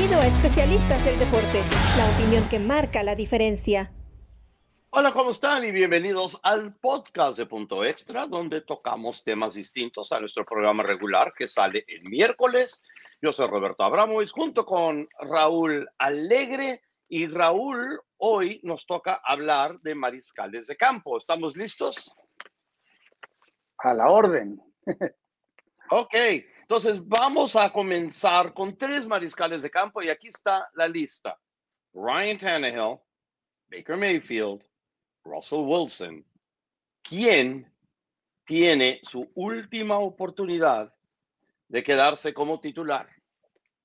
Bienvenido 0.00 0.22
a 0.22 0.34
Especialistas 0.34 1.04
del 1.04 1.18
Deporte, 1.18 1.60
la 1.98 2.10
opinión 2.14 2.48
que 2.48 2.58
marca 2.58 3.02
la 3.02 3.14
diferencia. 3.14 3.92
Hola, 4.88 5.12
¿cómo 5.12 5.30
están? 5.30 5.62
Y 5.62 5.72
bienvenidos 5.72 6.40
al 6.42 6.74
podcast 6.76 7.38
de 7.38 7.44
Punto 7.44 7.84
Extra, 7.84 8.26
donde 8.26 8.62
tocamos 8.62 9.22
temas 9.22 9.52
distintos 9.52 10.10
a 10.12 10.20
nuestro 10.20 10.46
programa 10.46 10.82
regular 10.84 11.34
que 11.36 11.46
sale 11.46 11.84
el 11.86 12.04
miércoles. 12.04 12.82
Yo 13.20 13.30
soy 13.30 13.46
Roberto 13.48 13.84
Abramovich, 13.84 14.30
junto 14.30 14.64
con 14.64 15.06
Raúl 15.20 15.86
Alegre. 15.98 16.80
Y 17.06 17.26
Raúl, 17.26 18.00
hoy 18.16 18.58
nos 18.62 18.86
toca 18.86 19.20
hablar 19.22 19.80
de 19.80 19.94
mariscales 19.94 20.66
de 20.66 20.78
campo. 20.78 21.18
¿Estamos 21.18 21.58
listos? 21.58 22.16
A 23.76 23.92
la 23.92 24.06
orden. 24.06 24.62
ok, 25.90 26.14
entonces 26.70 27.04
vamos 27.08 27.56
a 27.56 27.72
comenzar 27.72 28.54
con 28.54 28.76
tres 28.76 29.04
mariscales 29.04 29.60
de 29.62 29.70
campo 29.70 30.00
y 30.04 30.08
aquí 30.08 30.28
está 30.28 30.70
la 30.74 30.86
lista. 30.86 31.36
Ryan 31.92 32.38
Tannehill, 32.38 33.00
Baker 33.68 33.96
Mayfield, 33.96 34.64
Russell 35.24 35.64
Wilson, 35.64 36.24
¿quién 37.02 37.68
tiene 38.44 39.00
su 39.02 39.28
última 39.34 39.98
oportunidad 39.98 40.94
de 41.66 41.82
quedarse 41.82 42.32
como 42.32 42.60
titular. 42.60 43.08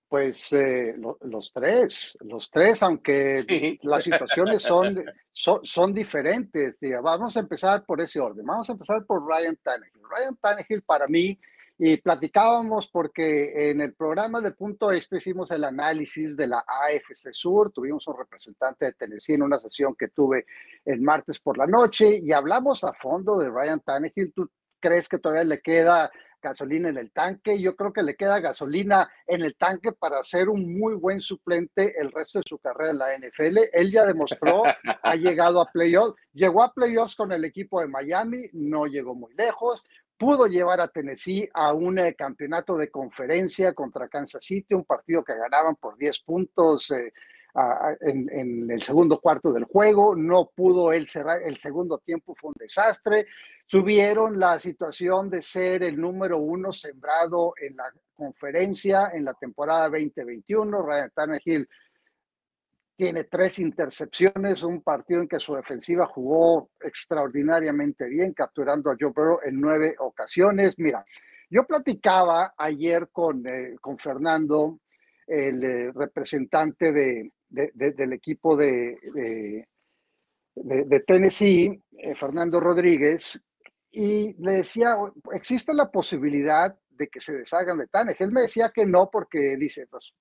Pues 0.07 0.53
eh, 0.53 0.95
los 1.21 1.51
tres, 1.51 2.15
los 2.21 2.51
tres, 2.51 2.83
aunque 2.83 3.79
las 3.81 4.03
situaciones 4.03 4.61
son, 4.61 5.03
son, 5.33 5.65
son, 5.65 5.91
diferentes. 5.91 6.77
Vamos 7.01 7.35
a 7.35 7.39
empezar 7.39 7.83
por 7.83 7.99
ese 7.99 8.19
orden. 8.19 8.45
Vamos 8.45 8.69
a 8.69 8.73
empezar 8.73 9.03
por 9.07 9.27
Ryan 9.27 9.57
Tannehill. 9.63 10.03
Ryan 10.07 10.37
Tannehill 10.37 10.83
para 10.83 11.07
mí 11.07 11.39
y 11.77 11.97
platicábamos 11.97 12.87
porque 12.87 13.69
en 13.69 13.81
el 13.81 13.93
programa 13.93 14.39
de 14.39 14.51
Punto 14.51 14.91
Este 14.91 15.17
hicimos 15.17 15.51
el 15.51 15.63
análisis 15.65 16.37
de 16.37 16.47
la 16.47 16.63
AFC 16.65 17.33
Sur, 17.33 17.71
tuvimos 17.71 18.07
un 18.07 18.17
representante 18.17 18.85
de 18.85 18.93
Tennessee 18.93 19.33
en 19.33 19.43
una 19.43 19.57
sesión 19.57 19.95
que 19.95 20.07
tuve 20.07 20.45
el 20.85 21.01
martes 21.01 21.39
por 21.39 21.57
la 21.57 21.67
noche 21.67 22.17
y 22.17 22.31
hablamos 22.31 22.83
a 22.83 22.93
fondo 22.93 23.37
de 23.37 23.49
Ryan 23.49 23.81
Tannehill. 23.81 24.33
¿Tú 24.33 24.49
crees 24.79 25.09
que 25.09 25.17
todavía 25.17 25.43
le 25.43 25.59
queda 25.59 26.09
gasolina 26.41 26.89
en 26.89 26.97
el 26.97 27.11
tanque? 27.11 27.59
Yo 27.59 27.75
creo 27.75 27.91
que 27.91 28.03
le 28.03 28.15
queda 28.15 28.39
gasolina 28.39 29.09
en 29.27 29.41
el 29.41 29.57
tanque 29.57 29.91
para 29.91 30.23
ser 30.23 30.47
un 30.47 30.79
muy 30.79 30.93
buen 30.93 31.19
suplente 31.19 31.99
el 31.99 32.11
resto 32.11 32.39
de 32.39 32.45
su 32.47 32.57
carrera 32.59 32.91
en 32.91 32.99
la 32.99 33.17
NFL. 33.17 33.57
Él 33.73 33.91
ya 33.91 34.05
demostró, 34.05 34.63
ha 35.03 35.15
llegado 35.15 35.59
a 35.59 35.71
playoffs, 35.71 36.15
llegó 36.31 36.63
a 36.63 36.71
playoffs 36.71 37.15
con 37.15 37.33
el 37.33 37.43
equipo 37.43 37.81
de 37.81 37.87
Miami, 37.87 38.49
no 38.53 38.85
llegó 38.85 39.13
muy 39.13 39.33
lejos, 39.33 39.83
pudo 40.17 40.47
llevar 40.47 40.81
a 40.81 40.87
Tennessee 40.87 41.49
a 41.53 41.73
un 41.73 41.99
eh, 41.99 42.15
campeonato 42.15 42.77
de 42.77 42.89
conferencia 42.89 43.73
contra 43.73 44.07
Kansas 44.07 44.43
City, 44.43 44.73
un 44.73 44.85
partido 44.85 45.23
que 45.23 45.35
ganaban 45.35 45.75
por 45.75 45.97
10 45.97 46.19
puntos 46.19 46.91
eh, 46.91 47.11
en, 48.01 48.69
el 48.69 48.83
segundo 48.83 49.19
cuarto 49.19 49.53
del 49.53 49.63
juego, 49.63 50.15
no 50.15 50.51
pudo 50.53 50.91
él 50.91 51.07
cerrar, 51.07 51.41
el 51.41 51.57
segundo 51.57 51.99
tiempo 51.99 52.35
fue 52.35 52.49
un 52.49 52.55
desastre, 52.59 53.27
tuvieron 53.67 54.37
la 54.37 54.59
situación 54.59 55.29
de 55.29 55.41
ser 55.41 55.83
el 55.83 55.99
número 55.99 56.37
uno 56.37 56.73
sembrado 56.73 57.53
en 57.61 57.77
la 57.77 57.91
conferencia 58.13 59.11
en 59.13 59.23
la 59.23 59.33
temporada 59.33 59.89
2021, 59.89 60.81
Ryan 60.81 61.11
Tannehill 61.15 61.69
tiene 62.95 63.25
tres 63.25 63.59
intercepciones, 63.59 64.63
un 64.63 64.81
partido 64.81 65.21
en 65.21 65.27
que 65.27 65.39
su 65.39 65.53
defensiva 65.55 66.07
jugó 66.07 66.69
extraordinariamente 66.79 68.07
bien, 68.07 68.33
capturando 68.33 68.89
a 68.89 68.95
Joe 68.99 69.11
Burrow 69.13 69.39
en 69.45 69.59
nueve 69.59 69.95
ocasiones. 69.99 70.79
Mira, 70.79 71.05
yo 71.49 71.65
platicaba 71.65 72.53
ayer 72.57 73.09
con, 73.11 73.45
eh, 73.47 73.75
con 73.81 73.97
Fernando, 73.97 74.79
el 75.27 75.63
eh, 75.63 75.91
representante 75.93 76.93
de, 76.93 77.31
del 77.49 78.13
equipo 78.13 78.55
de, 78.55 79.67
Tennessee, 81.05 81.81
eh, 81.97 82.15
Fernando 82.15 82.59
Rodríguez, 82.59 83.45
y 83.91 84.33
le 84.41 84.53
decía, 84.53 84.95
existe 85.33 85.73
la 85.73 85.89
posibilidad 85.89 86.77
de 86.89 87.07
que 87.07 87.19
se 87.19 87.35
deshagan 87.35 87.77
de 87.77 87.87
Tannehill. 87.87 88.27
Él 88.27 88.31
me 88.31 88.41
decía 88.41 88.71
que 88.73 88.85
no, 88.85 89.09
porque 89.09 89.57
dice, 89.57 89.87
pues 89.87 90.13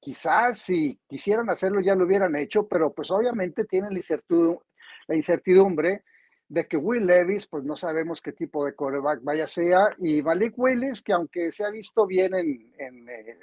quizás 0.00 0.58
si 0.58 0.98
quisieran 1.06 1.50
hacerlo 1.50 1.80
ya 1.80 1.94
lo 1.94 2.06
hubieran 2.06 2.34
hecho, 2.34 2.66
pero 2.66 2.92
pues 2.92 3.10
obviamente 3.10 3.64
tienen 3.66 3.94
la 3.94 5.14
incertidumbre, 5.14 6.02
de 6.48 6.66
que 6.66 6.76
Will 6.76 7.06
Levis, 7.06 7.46
pues 7.46 7.62
no 7.62 7.76
sabemos 7.76 8.20
qué 8.20 8.32
tipo 8.32 8.66
de 8.66 8.74
quarterback 8.74 9.20
vaya 9.22 9.44
a 9.44 9.46
ser, 9.46 9.76
y 9.98 10.20
Malik 10.20 10.54
Willis, 10.56 11.00
que 11.00 11.12
aunque 11.12 11.52
se 11.52 11.64
ha 11.64 11.70
visto 11.70 12.06
bien 12.06 12.34
en, 12.34 12.74
en 12.76 13.08
eh, 13.08 13.36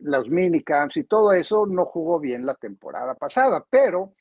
los 0.00 0.28
minicamps 0.28 0.96
y 0.96 1.04
todo 1.04 1.32
eso, 1.32 1.66
no 1.66 1.84
jugó 1.84 2.18
bien 2.18 2.44
la 2.44 2.56
temporada 2.56 3.14
pasada, 3.14 3.64
pero 3.70 4.12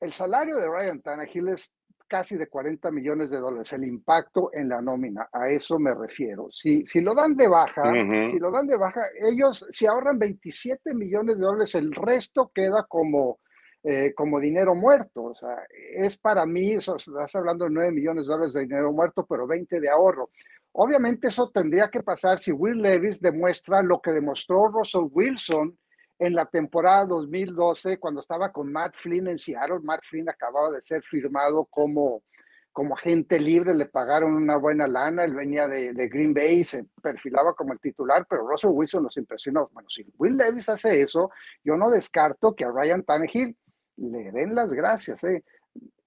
el 0.00 0.12
salario 0.12 0.56
de 0.56 0.68
Ryan 0.68 1.00
Tannehill 1.00 1.48
es 1.48 1.72
casi 2.08 2.36
de 2.36 2.48
40 2.48 2.90
millones 2.90 3.30
de 3.30 3.38
dólares, 3.38 3.72
el 3.72 3.84
impacto 3.84 4.50
en 4.52 4.68
la 4.68 4.80
nómina, 4.80 5.28
a 5.32 5.48
eso 5.48 5.78
me 5.78 5.94
refiero. 5.94 6.48
Si, 6.50 6.84
si 6.86 7.00
lo 7.00 7.14
dan 7.14 7.36
de 7.36 7.46
baja, 7.46 7.82
si 8.30 8.38
lo 8.38 8.50
dan 8.50 8.66
de 8.66 8.76
baja, 8.76 9.02
ellos 9.20 9.66
si 9.70 9.86
ahorran 9.86 10.18
27 10.18 10.94
millones 10.94 11.36
de 11.36 11.44
dólares, 11.44 11.74
el 11.74 11.92
resto 11.92 12.50
queda 12.54 12.86
como, 12.88 13.38
eh, 13.84 14.12
como 14.14 14.40
dinero 14.40 14.74
muerto. 14.74 15.24
O 15.24 15.34
sea, 15.34 15.56
es 15.92 16.18
para 16.18 16.46
mí, 16.46 16.72
estás 16.72 17.34
hablando 17.34 17.66
de 17.66 17.70
9 17.70 17.92
millones 17.92 18.26
de 18.26 18.32
dólares 18.32 18.54
de 18.54 18.62
dinero 18.62 18.92
muerto, 18.92 19.26
pero 19.28 19.46
20 19.46 19.78
de 19.78 19.90
ahorro. 19.90 20.30
Obviamente 20.72 21.28
eso 21.28 21.50
tendría 21.52 21.88
que 21.90 22.02
pasar 22.02 22.38
si 22.38 22.52
Will 22.52 22.80
Levis 22.80 23.20
demuestra 23.20 23.82
lo 23.82 24.00
que 24.00 24.12
demostró 24.12 24.68
Russell 24.68 25.08
Wilson 25.10 25.78
en 26.18 26.34
la 26.34 26.46
temporada 26.46 27.06
2012, 27.06 27.98
cuando 27.98 28.20
estaba 28.20 28.50
con 28.50 28.72
Matt 28.72 28.94
Flynn 28.94 29.28
en 29.28 29.38
Seattle, 29.38 29.80
Matt 29.82 30.04
Flynn 30.04 30.28
acababa 30.28 30.70
de 30.70 30.82
ser 30.82 31.02
firmado 31.02 31.64
como, 31.66 32.24
como 32.72 32.94
agente 32.94 33.38
libre, 33.38 33.74
le 33.74 33.86
pagaron 33.86 34.34
una 34.34 34.56
buena 34.56 34.88
lana, 34.88 35.24
él 35.24 35.34
venía 35.34 35.68
de, 35.68 35.92
Green 36.08 36.34
Bay, 36.34 36.64
se 36.64 36.84
perfilaba 37.00 37.54
como 37.54 37.72
el 37.72 37.78
titular, 37.78 38.26
pero 38.28 38.46
Russell 38.48 38.70
Wilson 38.70 39.04
nos 39.04 39.16
impresionó. 39.16 39.70
Bueno, 39.72 39.88
si 39.88 40.04
Will 40.18 40.36
Levis 40.36 40.68
hace 40.68 41.00
eso, 41.00 41.30
yo 41.62 41.76
no 41.76 41.90
descarto 41.90 42.54
que 42.54 42.64
a 42.64 42.72
Ryan 42.72 43.04
Tannehill 43.04 43.56
le 43.96 44.32
den 44.32 44.54
las 44.56 44.70
gracias. 44.70 45.22
¿eh? 45.22 45.44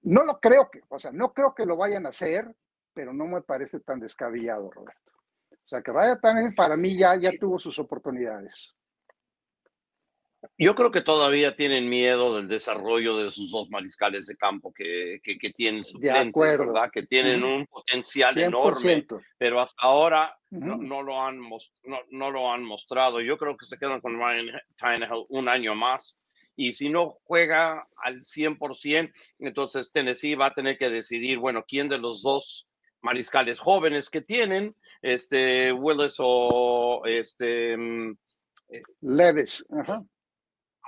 No 0.01 0.25
lo 0.25 0.39
creo 0.39 0.69
que, 0.69 0.81
o 0.89 0.99
sea, 0.99 1.11
no 1.11 1.33
creo 1.33 1.53
que 1.55 1.65
lo 1.65 1.77
vayan 1.77 2.05
a 2.05 2.09
hacer, 2.09 2.53
pero 2.93 3.13
no 3.13 3.27
me 3.27 3.41
parece 3.41 3.79
tan 3.79 4.01
descabellado, 4.01 4.69
Roberto. 4.71 5.11
O 5.51 5.67
sea, 5.71 5.81
que 5.81 5.93
Ryan 5.93 6.19
Tannehill 6.19 6.55
para 6.55 6.75
mí 6.75 6.97
ya, 6.97 7.15
ya 7.15 7.31
tuvo 7.39 7.57
sus 7.59 7.79
oportunidades. 7.79 8.75
Yo 10.57 10.73
creo 10.73 10.91
que 10.91 11.01
todavía 11.01 11.55
tienen 11.55 11.87
miedo 11.87 12.35
del 12.35 12.47
desarrollo 12.47 13.17
de 13.17 13.29
sus 13.29 13.51
dos 13.51 13.69
mariscales 13.69 14.25
de 14.25 14.35
campo 14.35 14.73
que, 14.73 15.19
que, 15.23 15.37
que 15.37 15.51
tienen 15.51 15.83
suplentes, 15.83 16.33
¿verdad? 16.33 16.89
Que 16.91 17.03
tienen 17.03 17.43
un 17.43 17.67
potencial 17.67 18.35
enorme, 18.37 19.05
pero 19.37 19.61
hasta 19.61 19.83
ahora 19.83 20.35
no, 20.49 20.77
no, 20.77 21.03
lo 21.03 21.21
han 21.21 21.39
no, 21.39 21.99
no, 22.09 22.31
lo 22.31 22.51
han 22.51 22.63
mostrado. 22.63 23.21
Yo 23.21 23.37
creo 23.37 23.55
que 23.55 23.65
se 23.65 23.77
quedan 23.77 24.01
con 24.01 24.17
Ryan 24.17 24.59
Tannehill 24.77 25.25
un 25.29 25.47
año 25.47 25.75
más. 25.75 26.23
Y 26.55 26.73
si 26.73 26.89
no 26.89 27.17
juega 27.23 27.87
al 28.03 28.21
100%, 28.21 29.11
entonces 29.39 29.91
Tennessee 29.91 30.35
va 30.35 30.47
a 30.47 30.53
tener 30.53 30.77
que 30.77 30.89
decidir, 30.89 31.37
bueno, 31.37 31.63
quién 31.67 31.87
de 31.87 31.97
los 31.97 32.21
dos 32.23 32.67
mariscales 33.01 33.59
jóvenes 33.59 34.09
que 34.09 34.21
tienen, 34.21 34.75
este 35.01 35.71
Willis 35.71 36.15
o 36.19 37.03
este... 37.05 37.77
Mm, 37.77 38.17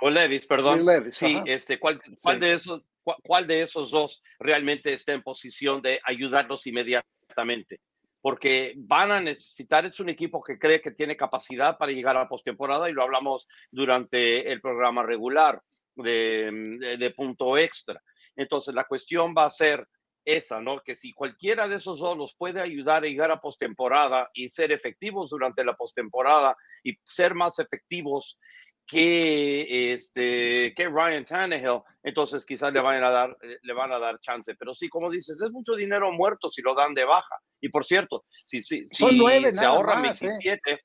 O 0.00 0.10
Levis, 0.10 0.46
perdón. 0.46 1.12
sí, 1.12 1.40
este, 1.46 1.78
¿cuál, 1.78 2.00
cuál 2.22 2.40
de 2.40 2.52
esos, 2.52 2.82
cuál, 3.22 3.46
de 3.46 3.62
esos 3.62 3.90
dos 3.90 4.22
realmente 4.38 4.92
está 4.92 5.12
en 5.12 5.22
posición 5.22 5.82
de 5.82 6.00
ayudarlos 6.04 6.66
inmediatamente? 6.66 7.80
Porque 8.20 8.74
van 8.76 9.12
a 9.12 9.20
necesitar, 9.20 9.84
es 9.84 10.00
un 10.00 10.08
equipo 10.08 10.42
que 10.42 10.58
cree 10.58 10.80
que 10.80 10.92
tiene 10.92 11.16
capacidad 11.16 11.76
para 11.76 11.92
llegar 11.92 12.16
a 12.16 12.28
postemporada 12.28 12.88
y 12.88 12.92
lo 12.92 13.02
hablamos 13.02 13.46
durante 13.70 14.50
el 14.50 14.60
programa 14.60 15.02
regular 15.02 15.60
de, 15.94 16.96
de, 16.98 17.10
punto 17.10 17.58
extra. 17.58 18.00
Entonces, 18.34 18.74
la 18.74 18.84
cuestión 18.84 19.34
va 19.36 19.44
a 19.44 19.50
ser 19.50 19.86
esa, 20.24 20.60
¿no? 20.60 20.80
Que 20.80 20.96
si 20.96 21.12
cualquiera 21.12 21.68
de 21.68 21.76
esos 21.76 22.00
dos 22.00 22.16
los 22.16 22.34
puede 22.34 22.60
ayudar 22.60 23.04
a 23.04 23.06
llegar 23.06 23.30
a 23.30 23.40
postemporada 23.40 24.30
y 24.32 24.48
ser 24.48 24.72
efectivos 24.72 25.30
durante 25.30 25.64
la 25.64 25.74
postemporada 25.74 26.56
y 26.82 26.96
ser 27.04 27.34
más 27.34 27.58
efectivos 27.58 28.38
que, 28.86 29.92
este, 29.92 30.74
que 30.74 30.88
Ryan 30.88 31.24
Tannehill, 31.24 31.82
entonces 32.02 32.44
quizás 32.44 32.72
le 32.72 32.80
van 32.80 33.02
a 33.02 33.10
dar, 33.10 33.36
eh, 33.42 33.58
le 33.62 33.72
van 33.72 33.92
a 33.92 33.98
dar 33.98 34.18
chance. 34.20 34.54
Pero 34.54 34.74
sí, 34.74 34.88
como 34.88 35.10
dices, 35.10 35.40
es 35.40 35.50
mucho 35.50 35.74
dinero 35.74 36.12
muerto 36.12 36.48
si 36.48 36.62
lo 36.62 36.74
dan 36.74 36.94
de 36.94 37.04
baja. 37.04 37.38
Y 37.60 37.68
por 37.68 37.84
cierto, 37.84 38.24
si, 38.44 38.60
si, 38.60 38.86
Son 38.88 39.16
nueve 39.16 39.52
se 39.52 39.64
ahorran 39.64 40.02
27, 40.02 40.60
¿eh? 40.70 40.80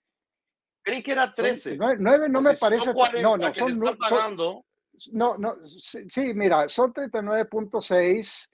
creí 0.81 1.03
que 1.03 1.11
era 1.11 1.31
13. 1.31 1.77
nueve, 1.99 2.29
no 2.29 2.41
me 2.41 2.55
parece. 2.55 2.93
no, 3.21 3.37
no, 3.37 3.53
son, 3.53 3.75
son, 4.07 4.63
no, 5.11 5.37
no, 5.37 5.55
sí, 5.65 6.33
mira, 6.33 6.67
son 6.67 6.93
39.6 6.93 8.49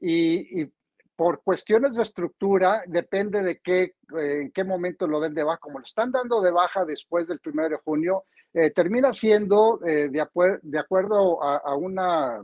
y, 0.00 0.62
y 0.62 0.72
por 1.20 1.42
cuestiones 1.42 1.96
de 1.96 2.02
estructura, 2.02 2.82
depende 2.86 3.42
de 3.42 3.60
qué, 3.60 3.94
eh, 4.16 4.40
en 4.40 4.52
qué 4.52 4.64
momento 4.64 5.06
lo 5.06 5.20
den 5.20 5.34
de 5.34 5.44
baja. 5.44 5.58
Como 5.58 5.78
lo 5.78 5.84
están 5.84 6.10
dando 6.10 6.40
de 6.40 6.50
baja 6.50 6.86
después 6.86 7.28
del 7.28 7.40
primero 7.40 7.68
de 7.68 7.82
junio, 7.84 8.24
eh, 8.52 8.70
termina 8.70 9.12
siendo, 9.12 9.78
de, 9.78 10.08
de, 10.08 10.78
acuerdo 10.78 11.42
a, 11.42 11.76
una, 11.76 12.42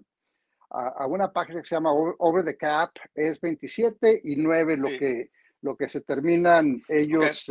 a, 0.71 1.07
una 1.07 1.33
página 1.33 1.61
que 1.61 1.69
se 1.69 1.75
llama 1.75 1.93
Over 1.93 2.45
the 2.45 2.57
Cap, 2.57 2.93
es 3.15 3.41
27 3.41 4.21
y 4.25 4.37
9 4.37 4.77
lo, 4.77 4.89
que, 4.89 5.31
lo 5.63 5.77
que 5.77 5.89
se 5.89 6.03
terminan 6.03 6.83
ellos, 6.89 7.51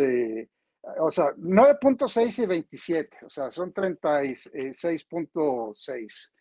o 1.00 1.12
sea, 1.12 1.34
9.6 1.36 2.44
y 2.44 2.46
27, 2.46 3.18
o 3.26 3.30
sea, 3.30 3.52
son 3.52 3.74
36.6. 3.74 6.32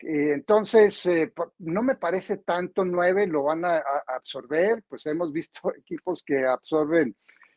Entonces, 0.00 1.06
eh, 1.06 1.32
no 1.58 1.82
me 1.82 1.96
parece 1.96 2.38
tanto 2.38 2.84
nueve, 2.84 3.26
lo 3.26 3.44
van 3.44 3.64
a, 3.64 3.82
absorber, 4.06 4.84
pues 4.88 5.06
hemos 5.06 5.32
visto 5.32 5.60
equipos 5.76 6.22
que 6.22 6.44
absorben 6.44 7.16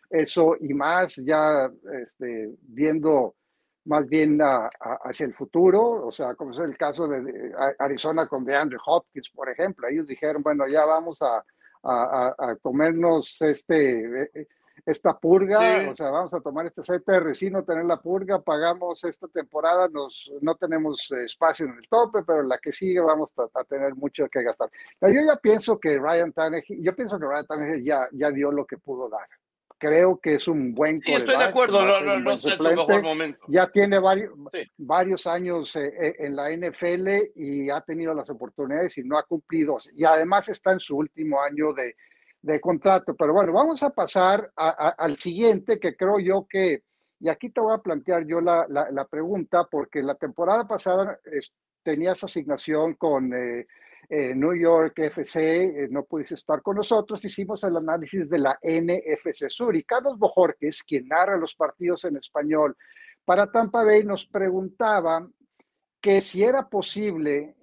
eso 0.09 0.55
y 0.59 0.73
más, 0.73 1.15
ya 1.17 1.71
este, 2.01 2.49
viendo 2.61 3.35
más 3.85 4.07
bien 4.07 4.39
hacia 4.39 5.25
el 5.25 5.33
futuro, 5.33 6.05
o 6.05 6.11
sea, 6.11 6.35
como 6.35 6.51
es 6.51 6.59
el 6.59 6.77
caso 6.77 7.07
de, 7.07 7.51
Arizona 7.79 8.27
con 8.27 8.45
DeAndre 8.45 8.77
Hopkins, 8.85 9.29
por 9.29 9.49
ejemplo, 9.49 9.87
ellos 9.87 10.07
dijeron, 10.07 10.43
bueno, 10.43 10.67
ya 10.67 10.85
vamos 10.85 11.19
a, 11.21 11.43
a 11.83 12.55
comernos 12.61 13.37
este 13.41 14.23
eh, 14.23 14.47
esta 14.85 15.17
purga, 15.17 15.89
o 15.89 15.95
sea, 15.95 16.09
vamos 16.09 16.33
a 16.33 16.41
tomar 16.41 16.65
este 16.65 16.81
CTR, 16.81 17.35
sí, 17.35 17.49
no 17.49 17.63
tener 17.63 17.85
la 17.85 17.97
purga, 17.97 18.41
pagamos 18.41 19.03
esta 19.03 19.27
temporada, 19.27 19.87
nos, 19.87 20.31
no 20.41 20.55
tenemos 20.55 21.11
espacio 21.11 21.65
en 21.65 21.73
el 21.73 21.87
tope, 21.87 22.23
pero 22.25 22.43
la 22.43 22.57
que 22.57 22.71
sigue 22.71 22.99
vamos 22.99 23.33
a, 23.37 23.63
tener 23.65 23.95
mucho 23.95 24.27
que 24.27 24.43
gastar. 24.43 24.69
yo 25.01 25.21
ya 25.25 25.35
pienso 25.37 25.79
que 25.79 25.97
Ryan 25.97 26.33
Tannehill, 26.33 26.83
yo 26.83 26.95
pienso 26.95 27.19
que 27.19 27.25
Ryan 27.25 27.45
Tannehill 27.45 27.83
ya, 27.83 28.07
ya 28.11 28.31
dio 28.31 28.51
lo 28.51 28.65
que 28.65 28.77
pudo 28.77 29.07
dar. 29.09 29.27
Creo 29.81 30.19
que 30.21 30.35
es 30.35 30.47
un 30.47 30.75
buen 30.75 30.99
Sí, 30.99 31.11
estoy 31.11 31.39
de 31.39 31.43
acuerdo, 31.43 31.83
no, 31.83 32.19
no, 32.19 32.31
es 32.33 32.39
su 32.39 32.63
mejor 32.63 33.01
momento. 33.01 33.39
Ya 33.47 33.65
tiene 33.65 33.97
varios, 33.97 34.31
varios 34.77 35.25
años 35.25 35.75
eh, 35.75 35.91
eh, 35.99 36.15
en 36.19 36.35
la 36.35 36.51
NFL 36.51 37.31
y 37.35 37.67
ha 37.71 37.81
tenido 37.81 38.13
las 38.13 38.29
oportunidades 38.29 38.95
y 38.99 39.03
no 39.03 39.17
ha 39.17 39.23
cumplido. 39.23 39.79
Y 39.95 40.05
además 40.05 40.49
está 40.49 40.71
en 40.71 40.79
su 40.79 40.95
último 40.95 41.41
año 41.41 41.73
de, 41.73 41.95
de 42.43 42.61
contrato. 42.61 43.15
Pero 43.15 43.33
bueno, 43.33 43.53
vamos 43.53 43.81
a 43.81 43.89
pasar 43.89 44.51
al 44.55 45.17
siguiente 45.17 45.79
que 45.79 45.95
creo 45.95 46.19
yo 46.19 46.45
que, 46.47 46.83
y 47.19 47.29
aquí 47.29 47.49
te 47.49 47.59
voy 47.59 47.73
a 47.73 47.81
plantear 47.81 48.27
yo 48.27 48.39
la, 48.39 48.67
la, 48.69 49.05
pregunta, 49.05 49.67
porque 49.71 50.03
la 50.03 50.13
temporada 50.13 50.67
pasada 50.67 51.19
tenías 51.81 52.23
asignación 52.23 52.93
con 52.93 53.33
eh, 53.33 53.65
eh, 54.09 54.33
New 54.35 54.53
York 54.53 54.97
FC, 54.97 55.63
eh, 55.63 55.87
no 55.89 56.03
pudiste 56.03 56.35
estar 56.35 56.61
con 56.61 56.77
nosotros, 56.77 57.23
hicimos 57.23 57.63
el 57.63 57.77
análisis 57.77 58.29
de 58.29 58.39
la 58.39 58.59
NFC 58.61 59.49
Sur 59.49 59.75
y 59.75 59.83
Carlos 59.83 60.17
Bojorques, 60.17 60.83
quien 60.83 61.07
narra 61.07 61.37
los 61.37 61.55
partidos 61.55 62.05
en 62.05 62.17
español 62.17 62.75
para 63.25 63.51
Tampa 63.51 63.83
Bay, 63.83 64.03
nos 64.03 64.25
preguntaba 64.25 65.27
que 66.01 66.21
si 66.21 66.43
era 66.43 66.67
posible 66.67 67.55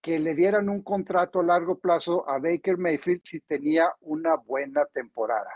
que 0.00 0.18
le 0.18 0.34
dieran 0.34 0.68
un 0.68 0.82
contrato 0.82 1.40
a 1.40 1.44
largo 1.44 1.78
plazo 1.78 2.28
a 2.28 2.38
Baker 2.38 2.78
Mayfield 2.78 3.22
si 3.24 3.40
tenía 3.40 3.92
una 4.00 4.36
buena 4.36 4.84
temporada. 4.86 5.50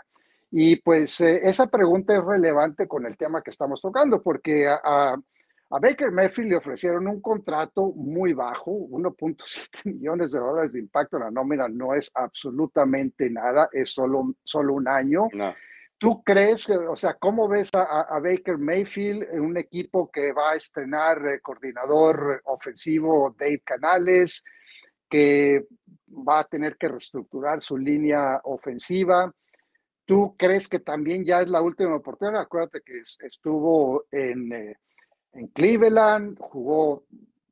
Y 0.51 0.77
pues 0.77 1.19
eh, 1.21 1.41
esa 1.43 1.67
pregunta 1.67 2.15
es 2.15 2.23
relevante 2.23 2.87
con 2.87 3.05
el 3.05 3.17
tema 3.17 3.41
que 3.41 3.51
estamos 3.51 3.81
tocando, 3.81 4.21
porque 4.21 4.67
a, 4.67 5.17
Baker 5.79 6.11
Mayfield 6.11 6.51
le 6.51 6.57
ofrecieron 6.57 7.07
un 7.07 7.21
contrato 7.21 7.91
muy 7.95 8.33
bajo, 8.33 8.71
1.7 8.71 9.83
millones 9.85 10.31
de 10.31 10.39
dólares 10.39 10.71
de 10.73 10.79
impacto 10.79 11.17
en 11.17 11.23
la 11.23 11.31
nómina 11.31 11.67
no 11.67 11.93
es 11.93 12.11
absolutamente 12.13 13.29
nada, 13.29 13.69
es 13.71 13.89
solo, 13.91 14.35
solo 14.43 14.73
un 14.73 14.87
año. 14.87 15.27
¿Tú 15.97 16.21
crees, 16.23 16.69
o 16.69 16.95
sea, 16.95 17.13
cómo 17.13 17.47
ves 17.47 17.69
a, 17.73 18.19
Baker 18.19 18.57
Mayfield 18.57 19.23
en 19.31 19.39
un 19.39 19.57
equipo 19.57 20.11
que 20.11 20.33
va 20.33 20.51
a 20.51 20.55
estrenar 20.55 21.25
eh, 21.25 21.39
coordinador 21.41 22.41
ofensivo 22.45 23.33
Dave 23.37 23.61
Canales, 23.65 24.43
que 25.09 25.65
va 26.07 26.39
a 26.39 26.43
tener 26.43 26.75
que 26.77 26.89
reestructurar 26.89 27.61
su 27.61 27.77
línea 27.77 28.41
ofensiva? 28.43 29.33
¿Tú 30.05 30.35
crees 30.37 30.67
que 30.67 30.79
también 30.79 31.23
ya 31.23 31.41
es 31.41 31.47
la 31.47 31.61
última 31.61 31.95
oportunidad? 31.95 32.41
Acuérdate 32.41 32.81
que 32.85 33.01
estuvo 33.25 34.05
en, 34.11 34.51
eh, 34.51 34.75
en 35.35 35.47
Cleveland, 35.47 36.37
jugó 36.39 37.03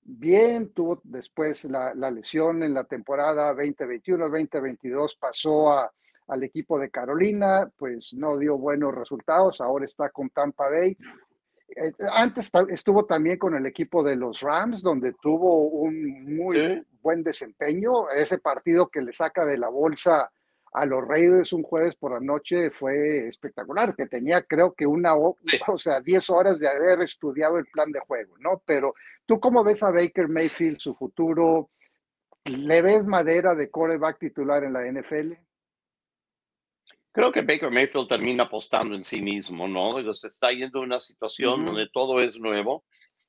bien, 0.03 0.69
tuvo 0.69 0.99
después 1.03 1.65
la, 1.65 1.93
la 1.93 2.11
lesión 2.11 2.63
en 2.63 2.73
la 2.73 2.83
temporada 2.83 3.53
2021-2022, 3.53 5.17
pasó 5.19 5.71
a 5.71 5.91
al 6.27 6.43
equipo 6.43 6.79
de 6.79 6.89
Carolina, 6.89 7.69
pues 7.77 8.13
no 8.13 8.37
dio 8.37 8.57
buenos 8.57 8.93
resultados, 8.93 9.61
ahora 9.61 9.85
está 9.85 10.09
con 10.09 10.29
Tampa 10.29 10.69
Bay. 10.69 10.97
Eh, 11.75 11.91
antes 12.11 12.51
estuvo 12.69 13.05
también 13.05 13.37
con 13.37 13.55
el 13.55 13.65
equipo 13.65 14.03
de 14.03 14.15
los 14.15 14.41
Rams, 14.41 14.81
donde 14.81 15.13
tuvo 15.21 15.67
un 15.67 16.35
muy 16.35 16.85
buen 17.01 17.23
desempeño. 17.23 18.09
Ese 18.09 18.37
partido 18.37 18.87
que 18.87 19.01
le 19.01 19.11
saca 19.11 19.45
de 19.45 19.57
la 19.57 19.69
bolsa 19.69 20.31
a 20.73 20.85
los 20.85 21.07
Raiders 21.07 21.53
un 21.53 21.61
jueves 21.61 21.95
por 21.95 22.13
la 22.13 22.19
noche 22.19 22.71
fue 22.71 23.27
espectacular, 23.27 23.95
que 23.95 24.07
tenía 24.07 24.41
creo 24.41 24.73
que 24.73 24.87
una, 24.87 25.15
o 25.15 25.35
sea, 25.77 26.01
10 26.01 26.29
horas 26.31 26.59
de 26.59 26.67
haber 26.67 27.01
estudiado 27.01 27.59
el 27.59 27.65
plan 27.67 27.91
de 27.91 27.99
juego, 27.99 28.35
¿no? 28.39 28.61
Pero 28.65 28.95
tú 29.25 29.39
cómo 29.39 29.63
ves 29.63 29.83
a 29.83 29.91
Baker 29.91 30.27
Mayfield, 30.27 30.79
su 30.79 30.95
futuro, 30.95 31.69
¿le 32.45 32.81
ves 32.81 33.05
madera 33.05 33.53
de 33.53 33.69
coreback 33.69 34.19
titular 34.19 34.63
en 34.63 34.73
la 34.73 34.85
NFL? 34.91 35.33
Creo 37.11 37.31
que 37.31 37.43
Baker 37.43 37.69
Mayfield 37.69 38.07
termina 38.07 38.45
apostando 38.45 38.95
en 38.95 39.03
sí 39.03 39.21
mismo, 39.21 39.67
¿no? 39.67 40.13
Se 40.13 40.27
está 40.27 40.51
yendo 40.51 40.79
a 40.79 40.83
una 40.83 40.99
situación 40.99 41.63
donde 41.63 41.87
todo 41.93 42.19
es 42.19 42.39
nuevo 42.39 42.85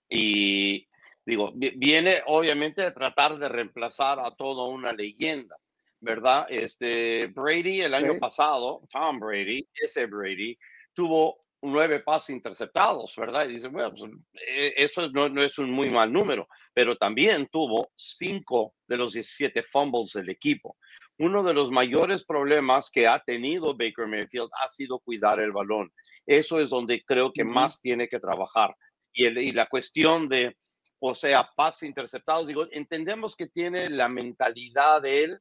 y, 0.09 0.89
digo, 1.27 1.53
viene 1.55 2.23
obviamente 2.27 2.83
a 2.83 2.95
tratar 2.95 3.37
de 3.37 3.51
reemplazar 3.51 4.19
a 4.21 4.35
toda 4.35 4.67
una 4.69 4.95
leyenda, 4.95 5.59
¿verdad? 6.05 6.47
Este, 6.49 7.27
Brady 7.29 7.81
el 7.81 7.95
año 7.95 8.19
pasado, 8.19 8.83
Tom 8.93 9.19
Brady, 9.19 9.67
ese 9.75 10.07
Brady, 10.07 10.57
tuvo 10.93 11.45
nueve 11.63 12.01
pases 12.01 12.37
interceptados, 12.37 13.15
¿verdad? 13.17 13.47
Y 13.49 13.55
dice, 13.55 13.69
bueno, 13.69 13.91
pues, 13.91 14.11
eh, 14.47 14.75
eso 14.77 15.09
no, 15.11 15.29
no, 15.29 15.43
es 15.43 15.59
un 15.59 15.71
muy 15.71 15.89
mal 15.89 16.13
número, 16.13 16.47
pero 16.75 16.97
también 16.97 17.49
tuvo 17.51 17.91
cinco 17.97 18.75
de 18.87 18.99
los 18.99 19.15
17 19.15 19.63
fumbles 19.63 20.13
del 20.13 20.29
equipo 20.29 20.77
uno 21.19 21.43
de 21.43 21.55
los 21.55 21.71
mayores 21.71 22.25
problemas 22.25 22.91
que 22.91 23.07
ha 23.07 23.19
tenido 23.21 23.77
Baker 23.77 24.07
Mayfield 24.07 24.51
ha 24.61 24.69
sido 24.69 24.99
cuidar 24.99 25.41
el 25.41 25.53
balón. 25.53 25.93
Eso 26.27 26.59
es 26.59 26.71
donde 26.71 27.05
creo 27.05 27.33
que 27.33 27.45
más 27.45 27.81
tiene 27.81 28.09
que 28.09 28.19
trabajar. 28.19 28.75
Y, 29.13 29.27
y 29.27 29.53
la 29.53 29.67
cuestión 29.67 30.29
de, 30.29 30.57
o 30.99 31.15
sea, 31.15 31.49
pases 31.55 31.85
interceptados, 31.85 32.49
digo, 32.49 32.67
entendemos 32.73 33.37
que 33.37 33.47
tiene 33.47 33.89
la 33.91 34.09
mentalidad 34.09 35.03
de 35.03 35.25
él 35.25 35.39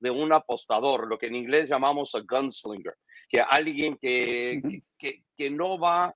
de 0.00 0.10
un 0.10 0.32
apostador, 0.32 1.06
lo 1.06 1.18
que 1.18 1.26
en 1.26 1.36
inglés 1.36 1.68
llamamos 1.68 2.14
a 2.14 2.20
gunslinger, 2.20 2.94
que 3.28 3.40
alguien 3.40 3.96
que, 3.96 4.82
que, 4.98 5.22
que, 5.36 5.50
no 5.50 5.78
va, 5.78 6.14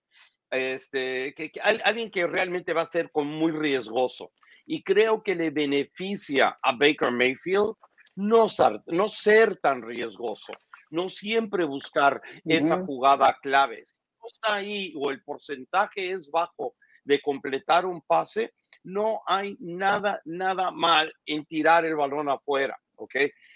este, 0.50 1.34
que, 1.34 1.52
alguien 1.62 2.10
que 2.10 2.26
realmente 2.26 2.72
va 2.72 2.82
a 2.82 2.86
ser 2.86 3.10
con 3.10 3.28
muy 3.28 3.52
riesgoso. 3.52 4.32
Y 4.66 4.82
creo 4.82 5.22
que 5.22 5.34
le 5.34 5.50
beneficia 5.50 6.58
a 6.62 6.72
Baker 6.72 7.12
Mayfield 7.12 7.74
no 8.16 8.48
ser, 8.48 8.80
no 8.86 9.08
ser 9.08 9.58
tan 9.58 9.82
riesgoso, 9.82 10.54
no 10.90 11.08
siempre 11.08 11.64
buscar 11.64 12.22
esa 12.44 12.84
jugada 12.84 13.36
clave. 13.42 13.84
Si 13.84 13.94
no 14.20 14.26
está 14.26 14.54
ahí 14.54 14.94
o 14.96 15.10
el 15.10 15.22
porcentaje 15.22 16.10
es 16.10 16.30
bajo 16.30 16.74
de 17.04 17.20
completar 17.20 17.84
un 17.84 18.00
pase, 18.00 18.54
no 18.84 19.22
hay 19.26 19.56
nada, 19.60 20.20
nada 20.24 20.70
mal 20.70 21.12
en 21.26 21.44
tirar 21.46 21.84
el 21.84 21.96
balón 21.96 22.28
afuera, 22.28 22.78
¿ok? 22.96 23.14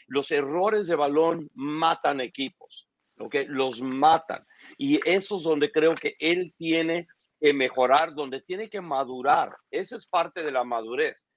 Los 0.08 0.30
errores 0.30 0.88
de 0.88 0.96
balón 0.96 1.48
matan 1.54 2.20
equipos, 2.20 2.88
¿ok? 3.18 3.36
Los 3.46 3.80
matan. 3.80 4.44
Y 4.76 5.00
eso 5.08 5.36
es 5.36 5.44
donde 5.44 5.70
creo 5.70 5.94
que 5.94 6.16
él 6.18 6.52
tiene 6.58 7.06
que 7.40 7.54
mejorar, 7.54 8.14
donde 8.14 8.40
tiene 8.40 8.68
que 8.68 8.80
madurar. 8.80 9.56
Esa 9.70 9.96
es 9.96 10.08
parte 10.08 10.42
de 10.42 10.50
la 10.50 10.64
madurez 10.64 11.28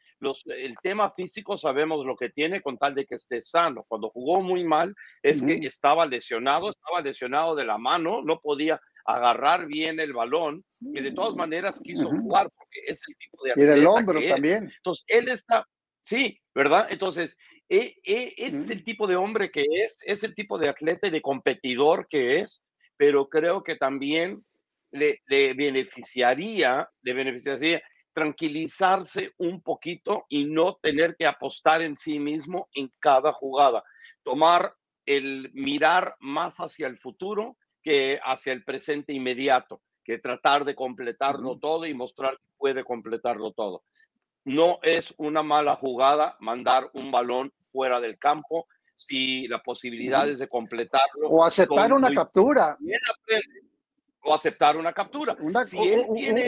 el 0.45 0.75
tema 0.81 1.11
físico 1.11 1.57
sabemos 1.57 2.05
lo 2.05 2.15
que 2.15 2.29
tiene 2.29 2.61
con 2.61 2.77
tal 2.77 2.93
de 2.93 3.05
que 3.05 3.15
esté 3.15 3.41
sano. 3.41 3.85
Cuando 3.87 4.09
jugó 4.09 4.41
muy 4.41 4.63
mal 4.63 4.93
es 5.23 5.41
que 5.43 5.55
estaba 5.63 6.05
lesionado, 6.05 6.69
estaba 6.69 7.01
lesionado 7.01 7.55
de 7.55 7.65
la 7.65 7.77
mano, 7.77 8.21
no 8.21 8.39
podía 8.39 8.79
agarrar 9.05 9.65
bien 9.65 9.99
el 9.99 10.13
balón 10.13 10.63
y 10.79 11.01
de 11.01 11.11
todas 11.11 11.35
maneras 11.35 11.81
quiso 11.83 12.07
jugar 12.09 12.51
porque 12.55 12.81
es 12.85 13.01
el 13.07 13.15
tipo 13.15 13.43
de. 13.43 13.53
Y 13.55 13.79
el 13.79 13.87
hombro 13.87 14.19
también. 14.27 14.71
Entonces, 14.77 15.05
él 15.07 15.27
está, 15.27 15.67
sí, 16.01 16.39
¿verdad? 16.53 16.87
Entonces, 16.89 17.37
e, 17.73 17.95
e, 18.03 18.33
es 18.35 18.69
el 18.69 18.83
tipo 18.83 19.07
de 19.07 19.15
hombre 19.15 19.49
que 19.49 19.65
es, 19.85 19.99
es 20.05 20.25
el 20.25 20.35
tipo 20.35 20.57
de 20.57 20.67
atleta 20.67 21.07
y 21.07 21.09
de 21.09 21.21
competidor 21.21 22.05
que 22.09 22.39
es, 22.39 22.67
pero 22.97 23.29
creo 23.29 23.63
que 23.63 23.77
también 23.77 24.43
le, 24.91 25.21
le 25.27 25.53
beneficiaría, 25.53 26.89
le 27.01 27.13
beneficiaría 27.13 27.81
tranquilizarse 28.13 29.31
un 29.37 29.61
poquito 29.61 30.25
y 30.27 30.43
no 30.43 30.79
tener 30.81 31.15
que 31.15 31.25
apostar 31.25 31.81
en 31.81 31.95
sí 31.95 32.19
mismo 32.19 32.67
en 32.73 32.91
cada 32.99 33.31
jugada. 33.31 33.85
Tomar 34.21 34.75
el 35.05 35.49
mirar 35.53 36.17
más 36.19 36.57
hacia 36.57 36.87
el 36.87 36.97
futuro 36.97 37.55
que 37.81 38.19
hacia 38.21 38.51
el 38.51 38.65
presente 38.65 39.13
inmediato. 39.13 39.81
que 40.03 40.17
tratar 40.17 40.65
de 40.65 40.73
completarlo 40.73 41.59
todo 41.59 41.85
y 41.85 41.93
mostrar 41.93 42.35
que 42.35 42.43
puede 42.57 42.83
completarlo 42.83 43.53
todo. 43.53 43.83
No 44.43 44.79
es 44.81 45.13
una 45.17 45.43
mala 45.43 45.75
jugada 45.75 46.35
mandar 46.39 46.89
un 46.93 47.11
balón 47.11 47.53
fuera 47.71 47.99
del 47.99 48.17
campo 48.17 48.67
si 48.93 49.47
las 49.47 49.61
posibilidades 49.61 50.39
de 50.39 50.47
completarlo. 50.47 51.29
O 51.29 51.43
aceptar 51.43 51.93
una 51.93 52.13
captura. 52.13 52.77
O 54.23 54.33
aceptar 54.33 54.77
una 54.77 54.93
captura. 54.93 55.35
Una, 55.39 55.63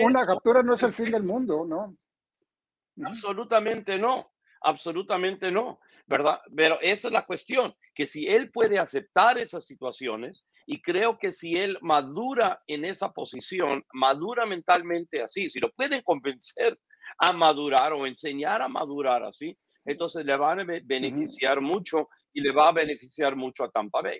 una 0.03 0.25
captura 0.25 0.61
no 0.61 0.75
es 0.75 0.83
el 0.83 0.93
fin 0.93 1.11
del 1.11 1.23
mundo, 1.23 1.65
¿no? 1.65 1.95
Absolutamente 3.03 3.97
no 3.97 4.33
absolutamente 4.63 5.51
no, 5.51 5.79
¿verdad? 6.07 6.39
Pero 6.55 6.79
esa 6.81 7.09
es 7.09 7.13
la 7.13 7.25
cuestión, 7.25 7.75
que 7.93 8.07
si 8.07 8.27
él 8.27 8.49
puede 8.49 8.79
aceptar 8.79 9.37
esas 9.37 9.65
situaciones 9.65 10.47
y 10.65 10.81
creo 10.81 11.19
que 11.19 11.31
si 11.31 11.55
él 11.55 11.77
madura 11.81 12.63
en 12.67 12.85
esa 12.85 13.11
posición, 13.11 13.85
madura 13.93 14.45
mentalmente 14.45 15.21
así, 15.21 15.49
si 15.49 15.59
lo 15.59 15.71
pueden 15.71 16.01
convencer 16.01 16.79
a 17.17 17.33
madurar 17.33 17.93
o 17.93 18.07
enseñar 18.07 18.61
a 18.61 18.69
madurar 18.69 19.23
así, 19.23 19.57
entonces 19.85 20.25
le 20.25 20.35
van 20.35 20.59
a 20.59 20.65
beneficiar 20.83 21.61
mucho 21.61 22.09
y 22.33 22.41
le 22.41 22.51
va 22.51 22.69
a 22.69 22.73
beneficiar 22.73 23.35
mucho 23.35 23.63
a 23.63 23.71
Tampa 23.71 24.01
Bay. 24.01 24.19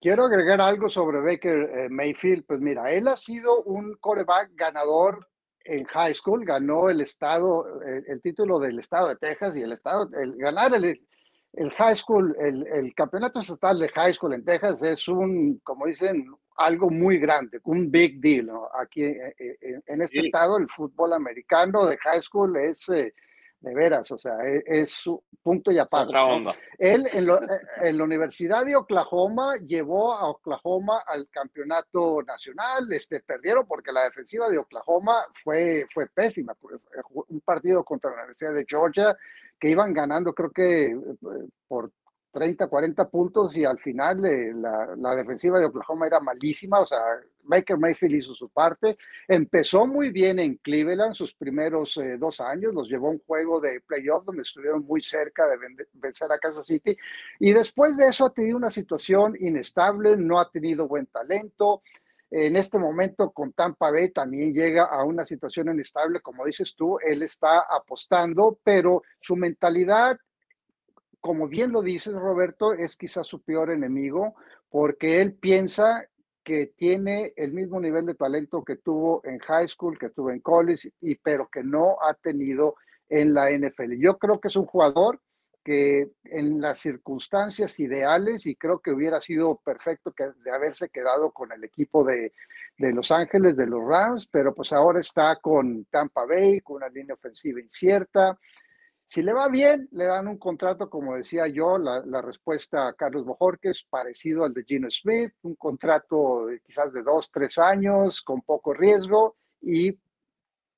Quiero 0.00 0.24
agregar 0.24 0.60
algo 0.60 0.88
sobre 0.88 1.20
Baker 1.20 1.58
eh, 1.58 1.88
Mayfield. 1.90 2.46
Pues 2.46 2.60
mira, 2.60 2.90
él 2.90 3.06
ha 3.08 3.16
sido 3.16 3.62
un 3.64 3.96
coreback 4.00 4.50
ganador 4.54 5.28
en 5.64 5.84
high 5.84 6.14
school, 6.14 6.44
ganó 6.44 6.88
el 6.88 7.02
estado, 7.02 7.66
el, 7.82 8.20
título 8.22 8.58
del 8.58 8.78
estado 8.78 9.08
de 9.08 9.16
Texas 9.16 9.54
y 9.56 9.60
el 9.60 9.72
estado, 9.72 10.08
el 10.14 10.34
ganar 10.36 10.72
el, 10.74 11.06
el 11.52 11.70
high 11.72 11.96
school, 11.96 12.34
el, 12.40 12.66
el, 12.66 12.94
campeonato 12.94 13.40
estatal 13.40 13.78
de 13.78 13.88
high 13.90 14.14
school 14.14 14.32
en 14.32 14.44
Texas 14.44 14.82
es 14.82 15.06
un, 15.06 15.60
como 15.62 15.86
dicen, 15.86 16.26
algo 16.60 16.90
muy 16.90 17.18
grande, 17.18 17.58
un 17.64 17.90
big 17.90 18.20
deal. 18.20 18.50
Aquí 18.80 19.04
eh, 19.04 19.34
eh, 19.38 19.80
en 19.86 20.02
este 20.02 20.20
estado 20.20 20.58
el 20.58 20.68
fútbol 20.68 21.14
americano 21.14 21.86
de 21.86 21.96
high 21.98 22.22
school 22.22 22.56
es 22.56 22.88
eh, 22.90 23.14
de 23.60 23.74
veras, 23.74 24.10
o 24.10 24.18
sea, 24.18 24.36
e, 24.44 24.62
es, 24.66 24.90
su 24.90 25.22
punto 25.42 25.70
y 25.70 25.78
aparte. 25.78 26.12
Él 26.78 27.06
en, 27.12 27.28
en, 27.82 27.98
la 27.98 28.04
Universidad 28.04 28.64
de 28.64 28.76
Oklahoma 28.76 29.56
llevó 29.56 30.14
a 30.14 30.30
Oklahoma 30.30 31.02
al 31.06 31.28
campeonato 31.28 32.22
nacional, 32.22 32.90
este, 32.92 33.20
perdieron 33.20 33.66
porque 33.66 33.92
la 33.92 34.04
defensiva 34.04 34.48
de 34.48 34.58
Oklahoma 34.58 35.26
fue, 35.34 35.86
fue 35.92 36.06
pésima, 36.08 36.56
un 37.28 37.40
partido 37.40 37.84
contra 37.84 38.10
la 38.10 38.16
Universidad 38.16 38.54
de 38.54 38.66
Georgia 38.68 39.16
que 39.58 39.68
iban 39.68 39.92
ganando 39.92 40.32
creo 40.32 40.50
que 40.50 40.86
eh, 40.86 40.98
por 41.68 41.92
30, 42.30 42.66
40 42.68 43.08
puntos 43.08 43.56
y 43.56 43.64
al 43.64 43.78
final 43.78 44.24
eh, 44.24 44.52
la, 44.54 44.94
la, 44.96 45.14
defensiva 45.14 45.58
de 45.58 45.66
Oklahoma 45.66 46.06
era 46.06 46.20
malísima, 46.20 46.80
o 46.80 46.86
sea, 46.86 46.98
Baker 47.42 47.76
Mayfield 47.76 48.14
hizo 48.14 48.34
su 48.34 48.48
parte, 48.48 48.96
empezó 49.26 49.86
muy 49.86 50.10
bien 50.10 50.38
en 50.38 50.56
Cleveland 50.56 51.14
sus 51.14 51.34
primeros 51.34 51.96
eh, 51.96 52.16
dos 52.18 52.40
años, 52.40 52.72
los 52.72 52.88
llevó 52.88 53.08
a 53.08 53.12
un 53.12 53.22
juego 53.26 53.60
de 53.60 53.80
playoff 53.80 54.24
donde 54.24 54.42
estuvieron 54.42 54.84
muy 54.84 55.02
cerca 55.02 55.46
de 55.48 55.56
vencer 55.94 56.30
a 56.30 56.38
Kansas 56.38 56.66
City. 56.66 56.96
Y 57.38 57.52
después 57.52 57.96
de 57.96 58.08
eso 58.08 58.26
ha 58.26 58.32
tenido 58.32 58.56
una 58.56 58.70
situación 58.70 59.36
inestable, 59.40 60.16
no 60.16 60.38
ha 60.38 60.50
tenido 60.50 60.86
buen 60.86 61.06
talento, 61.06 61.82
en 62.30 62.56
este 62.56 62.78
momento 62.78 63.30
con 63.32 63.52
Tampa 63.52 63.90
Bay 63.90 64.10
también 64.10 64.52
llega 64.52 64.84
a 64.84 65.02
una 65.02 65.24
situación 65.24 65.68
inestable, 65.68 66.20
como 66.20 66.44
dices 66.46 66.76
tú, 66.76 66.96
él 67.00 67.22
está 67.22 67.66
apostando, 67.68 68.56
pero 68.62 69.02
su 69.18 69.34
mentalidad 69.34 70.16
como 71.20 71.48
bien 71.48 71.72
lo 71.72 71.82
dices, 71.82 72.14
Roberto, 72.14 72.72
es 72.72 72.96
quizás 72.96 73.26
su 73.26 73.42
peor 73.42 73.70
enemigo 73.70 74.34
porque 74.70 75.20
él 75.20 75.34
piensa 75.34 76.06
que 76.42 76.66
tiene 76.66 77.32
el 77.36 77.52
mismo 77.52 77.80
nivel 77.80 78.06
de 78.06 78.14
talento 78.14 78.64
que 78.64 78.76
tuvo 78.76 79.20
en 79.24 79.38
high 79.40 79.68
school, 79.68 79.98
que 79.98 80.10
tuvo 80.10 80.30
en 80.30 80.40
college, 80.40 80.92
y, 81.00 81.16
pero 81.16 81.48
que 81.48 81.62
no 81.62 81.98
ha 82.02 82.14
tenido 82.14 82.76
en 83.08 83.34
la 83.34 83.50
NFL. 83.50 83.94
Yo 83.98 84.16
creo 84.18 84.40
que 84.40 84.48
es 84.48 84.56
un 84.56 84.66
jugador 84.66 85.20
que 85.62 86.10
en 86.24 86.60
las 86.60 86.78
circunstancias 86.78 87.78
ideales, 87.80 88.46
y 88.46 88.56
creo 88.56 88.78
que 88.78 88.92
hubiera 88.92 89.20
sido 89.20 89.60
perfecto 89.62 90.12
que, 90.12 90.30
de 90.42 90.50
haberse 90.50 90.88
quedado 90.88 91.32
con 91.32 91.52
el 91.52 91.62
equipo 91.62 92.02
de, 92.02 92.32
de 92.78 92.92
Los 92.92 93.10
Ángeles, 93.10 93.56
de 93.56 93.66
los 93.66 93.86
Rams, 93.86 94.26
pero 94.32 94.54
pues 94.54 94.72
ahora 94.72 95.00
está 95.00 95.36
con 95.36 95.84
Tampa 95.90 96.24
Bay, 96.24 96.60
con 96.62 96.76
una 96.76 96.88
línea 96.88 97.14
ofensiva 97.14 97.60
incierta, 97.60 98.38
si 99.10 99.22
le 99.24 99.32
va 99.32 99.48
bien, 99.48 99.88
le 99.90 100.06
dan 100.06 100.28
un 100.28 100.38
contrato, 100.38 100.88
como 100.88 101.16
decía 101.16 101.48
yo, 101.48 101.78
la, 101.78 102.22
respuesta 102.22 102.86
a 102.86 102.92
Carlos 102.92 103.24
Bojorques, 103.24 103.84
parecido 103.90 104.44
al 104.44 104.54
de 104.54 104.62
Gino 104.62 104.88
Smith, 104.88 105.32
un 105.42 105.56
contrato 105.56 106.46
quizás 106.64 106.92
de 106.92 107.02
dos, 107.02 107.28
tres 107.28 107.58
años, 107.58 108.22
con 108.22 108.42
poco 108.42 108.72
riesgo 108.72 109.34
y 109.62 109.98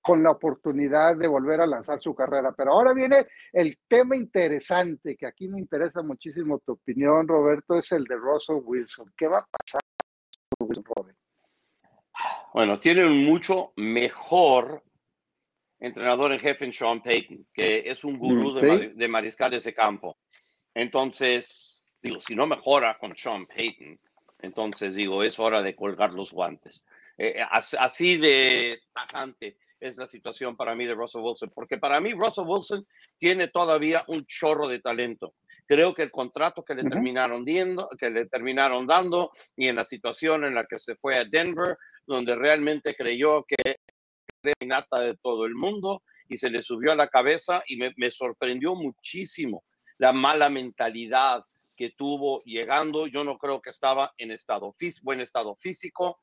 con 0.00 0.22
la 0.22 0.30
oportunidad 0.30 1.14
de 1.14 1.28
volver 1.28 1.60
a 1.60 1.66
lanzar 1.66 2.00
su 2.00 2.14
carrera. 2.14 2.52
Pero 2.52 2.72
ahora 2.72 2.94
viene 2.94 3.26
el 3.52 3.78
tema 3.86 4.16
interesante, 4.16 5.14
que 5.14 5.26
aquí 5.26 5.46
me 5.46 5.58
interesa 5.58 6.00
muchísimo 6.02 6.58
tu 6.60 6.72
opinión, 6.72 7.28
Roberto, 7.28 7.76
es 7.76 7.92
el 7.92 8.04
de 8.04 8.16
Russell 8.16 8.62
Wilson. 8.64 9.12
¿Qué 9.14 9.26
va 9.26 9.40
a 9.40 9.46
pasar 9.46 9.82
con 10.58 10.68
Wilson, 10.68 10.84
Robert? 10.96 11.18
Bueno, 12.54 12.80
tiene 12.80 13.04
un 13.04 13.26
mucho 13.26 13.74
mejor 13.76 14.82
entrenador 15.82 16.32
en 16.32 16.38
jefe 16.38 16.64
en 16.64 16.72
Sean 16.72 17.02
Payton, 17.02 17.44
que 17.52 17.82
es 17.84 18.04
un 18.04 18.16
gurú 18.16 18.54
de, 18.54 19.08
mariscales 19.08 19.64
de 19.64 19.74
campo. 19.74 20.16
Entonces, 20.74 21.84
digo, 22.00 22.20
si 22.20 22.36
no 22.36 22.46
mejora 22.46 22.96
con 22.98 23.16
Sean 23.16 23.46
Payton, 23.46 23.98
entonces 24.42 24.94
digo, 24.94 25.24
es 25.24 25.40
hora 25.40 25.60
de 25.60 25.74
colgar 25.74 26.12
los 26.12 26.32
guantes. 26.32 26.86
Eh, 27.18 27.34
eh, 27.36 27.46
así 27.50 28.16
de 28.16 28.80
tajante 28.92 29.58
es 29.80 29.96
la 29.96 30.06
situación 30.06 30.56
para 30.56 30.76
mí 30.76 30.86
de 30.86 30.94
Russell 30.94 31.22
Wilson, 31.22 31.50
porque 31.52 31.78
para 31.78 32.00
mí 32.00 32.12
Russell 32.12 32.46
Wilson 32.46 32.86
tiene 33.16 33.48
todavía 33.48 34.04
un 34.06 34.24
chorro 34.24 34.68
de 34.68 34.78
talento. 34.78 35.34
Creo 35.66 35.94
que 35.94 36.02
el 36.02 36.12
contrato 36.12 36.64
que 36.64 36.76
le 36.76 36.84
terminaron 36.84 37.44
dando, 37.44 37.88
que 37.98 38.08
le 38.08 38.26
terminaron 38.26 38.86
dando 38.86 39.32
y 39.56 39.66
en 39.66 39.76
la 39.76 39.84
situación 39.84 40.44
en 40.44 40.54
la 40.54 40.64
que 40.64 40.78
se 40.78 40.94
fue 40.94 41.16
a 41.16 41.24
Denver, 41.24 41.76
donde 42.06 42.36
realmente 42.36 42.94
creyó 42.94 43.44
que 43.44 43.78
nata 44.64 45.00
de 45.00 45.16
todo 45.16 45.46
el 45.46 45.54
mundo 45.54 46.02
y 46.28 46.36
se 46.36 46.50
le 46.50 46.62
subió 46.62 46.92
a 46.92 46.96
la 46.96 47.08
cabeza 47.08 47.62
y 47.66 47.76
me, 47.76 48.10
sorprendió 48.10 48.74
muchísimo 48.74 49.64
la 49.98 50.12
mala 50.12 50.48
mentalidad 50.48 51.44
que 51.76 51.90
tuvo 51.90 52.42
llegando. 52.44 53.06
Yo 53.06 53.24
no 53.24 53.38
creo 53.38 53.60
que 53.60 53.70
estaba 53.70 54.12
en 54.18 54.30
estado 54.30 54.74
buen 55.02 55.20
estado 55.20 55.56
físico, 55.56 56.20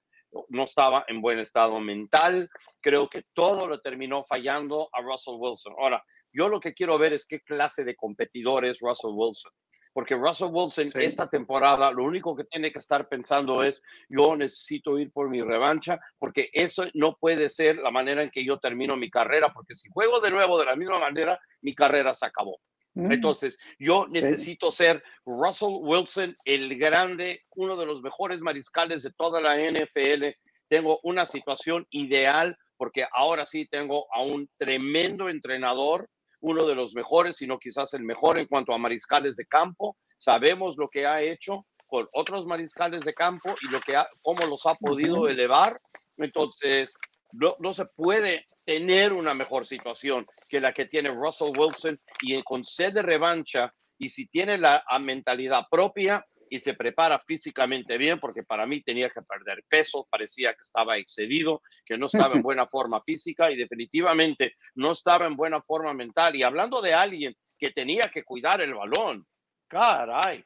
no 0.50 0.64
estaba 0.64 1.06
en 1.08 1.22
buen 1.22 1.40
estado 1.40 1.80
mental. 1.80 2.50
Creo 2.82 3.10
que 3.10 3.24
todo 3.34 3.68
lo 3.68 3.80
terminó 3.80 4.24
fallando 4.26 4.90
a 4.94 5.02
Russell 5.02 5.36
Wilson. 5.38 5.74
Ahora, 5.80 6.04
yo 6.32 6.50
lo 6.50 6.60
que 6.60 6.74
quiero 6.74 6.98
ver 6.98 7.14
es 7.14 7.26
qué 7.26 7.40
clase 7.42 7.84
de 7.84 7.96
competidor 7.96 8.66
es 8.66 8.80
Russell 8.80 9.12
Wilson 9.14 9.52
porque 10.00 10.16
Russell 10.16 10.48
Wilson 10.50 10.92
esta 10.96 11.30
temporada 11.30 11.92
lo 11.92 12.06
único 12.06 12.34
que 12.34 12.46
tiene 12.46 12.72
que 12.72 12.80
estar 12.80 13.10
pensando 13.10 13.64
es 13.64 13.84
yo 14.08 14.34
necesito 14.34 14.98
ir 14.98 15.12
por 15.12 15.30
mi 15.30 15.42
revancha, 15.42 16.00
porque 16.18 16.50
eso 16.54 16.86
no 16.94 17.18
puede 17.18 17.50
ser 17.50 17.80
la 17.80 17.92
manera 17.92 18.24
en 18.24 18.30
que 18.30 18.46
yo 18.46 18.60
termino 18.60 18.96
mi 18.96 19.10
carrera, 19.10 19.52
porque 19.54 19.76
si 19.76 19.90
juego 19.90 20.22
de 20.22 20.32
nuevo 20.32 20.58
de 20.58 20.68
la 20.68 20.78
misma 20.78 21.00
manera, 21.00 21.38
mi 21.60 21.76
carrera 21.76 22.14
se 22.14 22.26
acabó. 22.26 22.62
Mm. 22.94 23.12
Entonces, 23.12 23.60
yo 23.78 24.08
necesito 24.08 24.72
ser 24.72 25.04
Russell 25.26 25.80
Wilson, 25.82 26.34
el 26.46 26.78
grande, 26.78 27.44
uno 27.58 27.76
de 27.76 27.86
los 27.86 28.02
mejores 28.02 28.40
mariscales 28.40 29.04
de 29.04 29.12
toda 29.12 29.42
la 29.42 29.58
NFL. 29.58 30.28
Tengo 30.70 31.02
una 31.04 31.26
situación 31.26 31.86
ideal 31.90 32.58
porque 32.78 33.06
ahora 33.12 33.46
sí 33.46 33.68
tengo 33.70 34.08
a 34.14 34.24
un 34.24 34.50
tremendo 34.56 35.28
entrenador 35.28 36.10
uno 36.42 36.66
de 36.66 36.76
los 36.76 36.94
mejores, 36.96 37.38
sino 37.38 37.60
quizás 37.60 37.94
el 37.94 38.04
mejor 38.04 38.40
en 38.40 38.48
cuanto 38.48 38.74
a 38.74 38.78
mariscales 38.78 39.36
de 39.36 39.46
campo. 39.46 39.98
Sabemos 40.18 40.76
lo 40.78 40.90
que 40.90 41.06
ha 41.06 41.22
hecho 41.22 41.66
con 41.88 42.08
otros 42.14 42.46
mariscales 42.46 43.04
de 43.04 43.14
campo 43.14 43.56
y 43.62 43.72
lo 43.72 43.80
que 43.80 43.96
ha, 43.96 44.08
cómo 44.22 44.46
los 44.46 44.66
ha 44.66 44.76
podido 44.76 45.28
elevar. 45.28 45.80
Entonces, 46.18 46.94
no, 47.32 47.56
no, 47.60 47.74
se 47.74 47.86
puede 47.86 48.46
tener 48.66 49.14
una 49.14 49.34
mejor 49.34 49.66
situación 49.66 50.26
que 50.48 50.60
la 50.60 50.74
que 50.74 50.86
tiene 50.86 51.10
Russell 51.10 51.58
Wilson 51.58 52.00
y 52.22 52.42
con 52.44 52.64
sed 52.64 52.94
de 52.94 53.02
revancha 53.02 53.74
y 53.98 54.10
si 54.10 54.28
tiene 54.28 54.58
la 54.58 54.84
mentalidad 55.02 55.66
propia, 55.70 56.26
y 56.50 56.60
se 56.60 56.74
prepara 56.74 57.20
físicamente 57.20 57.98
bien, 57.98 58.20
porque 58.20 58.44
para 58.44 58.66
mí 58.66 58.82
tenía 58.82 59.10
que 59.10 59.22
perder 59.22 59.64
peso, 59.68 60.08
parecía 60.10 60.54
que 60.54 60.62
estaba 60.62 60.98
excedido, 60.98 61.62
que 61.86 61.98
no 61.98 62.08
estaba 62.08 62.36
en 62.36 62.42
buena 62.44 62.68
forma 62.68 63.02
física 63.02 63.52
y 63.52 63.56
definitivamente 63.56 64.56
no 64.76 64.92
estaba 64.92 65.26
en 65.26 65.36
buena 65.36 65.62
forma 65.62 65.94
mental. 65.94 66.36
Y 66.36 66.44
hablando 66.44 66.82
de 66.82 66.94
alguien 66.94 67.36
que 67.58 67.72
tenía 67.72 68.10
que 68.14 68.24
cuidar 68.24 68.62
el 68.62 68.74
balón, 68.74 69.26
caray, 69.68 70.44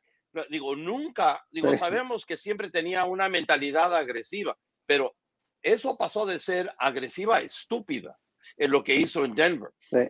digo, 0.49 0.75
nunca, 0.75 1.45
digo, 1.51 1.75
sabemos 1.77 2.25
que 2.25 2.35
siempre 2.35 2.69
tenía 2.69 3.05
una 3.05 3.29
mentalidad 3.29 3.95
agresiva, 3.95 4.57
pero 4.85 5.15
eso 5.61 5.97
pasó 5.97 6.25
de 6.25 6.39
ser 6.39 6.73
agresiva 6.77 7.39
estúpida 7.39 8.17
en 8.57 8.71
lo 8.71 8.83
que 8.83 8.95
hizo 8.95 9.23
en 9.23 9.35
Denver. 9.35 9.69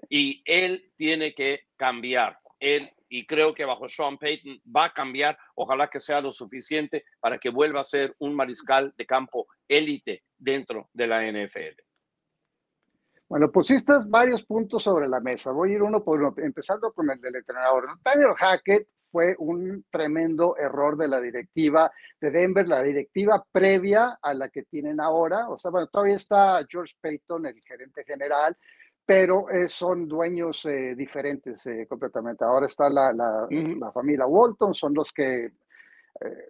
Y 0.10 0.42
él 0.46 0.92
tiene 0.96 1.34
que 1.34 1.68
cambiar. 1.76 2.40
Él 2.60 2.92
y 3.14 3.28
creo 3.28 3.54
que 3.54 3.64
bajo 3.64 3.88
Sean 3.88 4.18
Payton 4.18 4.60
va 4.76 4.86
a 4.86 4.92
cambiar. 4.92 5.38
Ojalá 5.54 5.88
que 5.88 6.00
sea 6.00 6.20
lo 6.20 6.32
suficiente 6.32 7.06
para 7.20 7.38
que 7.38 7.52
vuelva 7.52 7.82
a 7.82 7.86
ser 7.86 8.16
un 8.18 8.34
mariscal 8.34 8.92
de 8.98 9.06
campo 9.06 9.46
élite 9.68 10.24
dentro 10.36 10.90
de 10.94 11.06
la 11.06 11.22
NFL. 11.22 11.80
Bueno, 13.30 13.52
pusiste 13.52 13.94
varios 14.08 14.44
puntos 14.44 14.82
sobre 14.82 15.08
la 15.08 15.20
mesa. 15.20 15.52
Voy 15.52 15.70
a 15.70 15.76
ir 15.76 15.84
uno 15.84 16.04
por 16.04 16.20
uno, 16.20 16.34
empezando 16.38 16.92
con 16.92 17.12
el 17.12 17.22
del 17.22 17.36
entrenador. 17.36 17.88
Daniel 18.04 18.34
Hackett 18.36 18.88
fue 19.12 19.36
un 19.38 19.86
tremendo 19.92 20.58
error 20.58 20.98
de 20.98 21.08
la 21.08 21.22
directiva 21.22 21.92
de 22.20 22.32
Denver, 22.32 22.68
la 22.68 22.82
directiva 22.82 23.46
previa 23.52 24.18
a 24.24 24.34
la 24.34 24.50
que 24.50 24.64
tienen 24.64 25.00
ahora. 25.00 25.50
O 25.50 25.58
sea, 25.60 25.70
bueno, 25.70 25.86
todavía 25.86 26.16
está 26.16 26.66
George 26.68 26.96
Payton, 27.00 27.46
el 27.46 27.62
gerente 27.62 28.04
general, 28.06 28.58
pero 29.06 29.50
eh, 29.50 29.68
son 29.68 30.08
dueños 30.08 30.66
eh, 30.66 30.96
diferentes 30.96 31.66
eh, 31.68 31.86
completamente. 31.88 32.46
Ahora 32.46 32.68
está 32.68 32.90
la, 32.90 33.12
la, 33.12 33.48
la, 33.50 33.92
familia 33.92 34.26
Walton, 34.26 34.74
son 34.74 34.94
los 34.94 35.12
que 35.12 35.52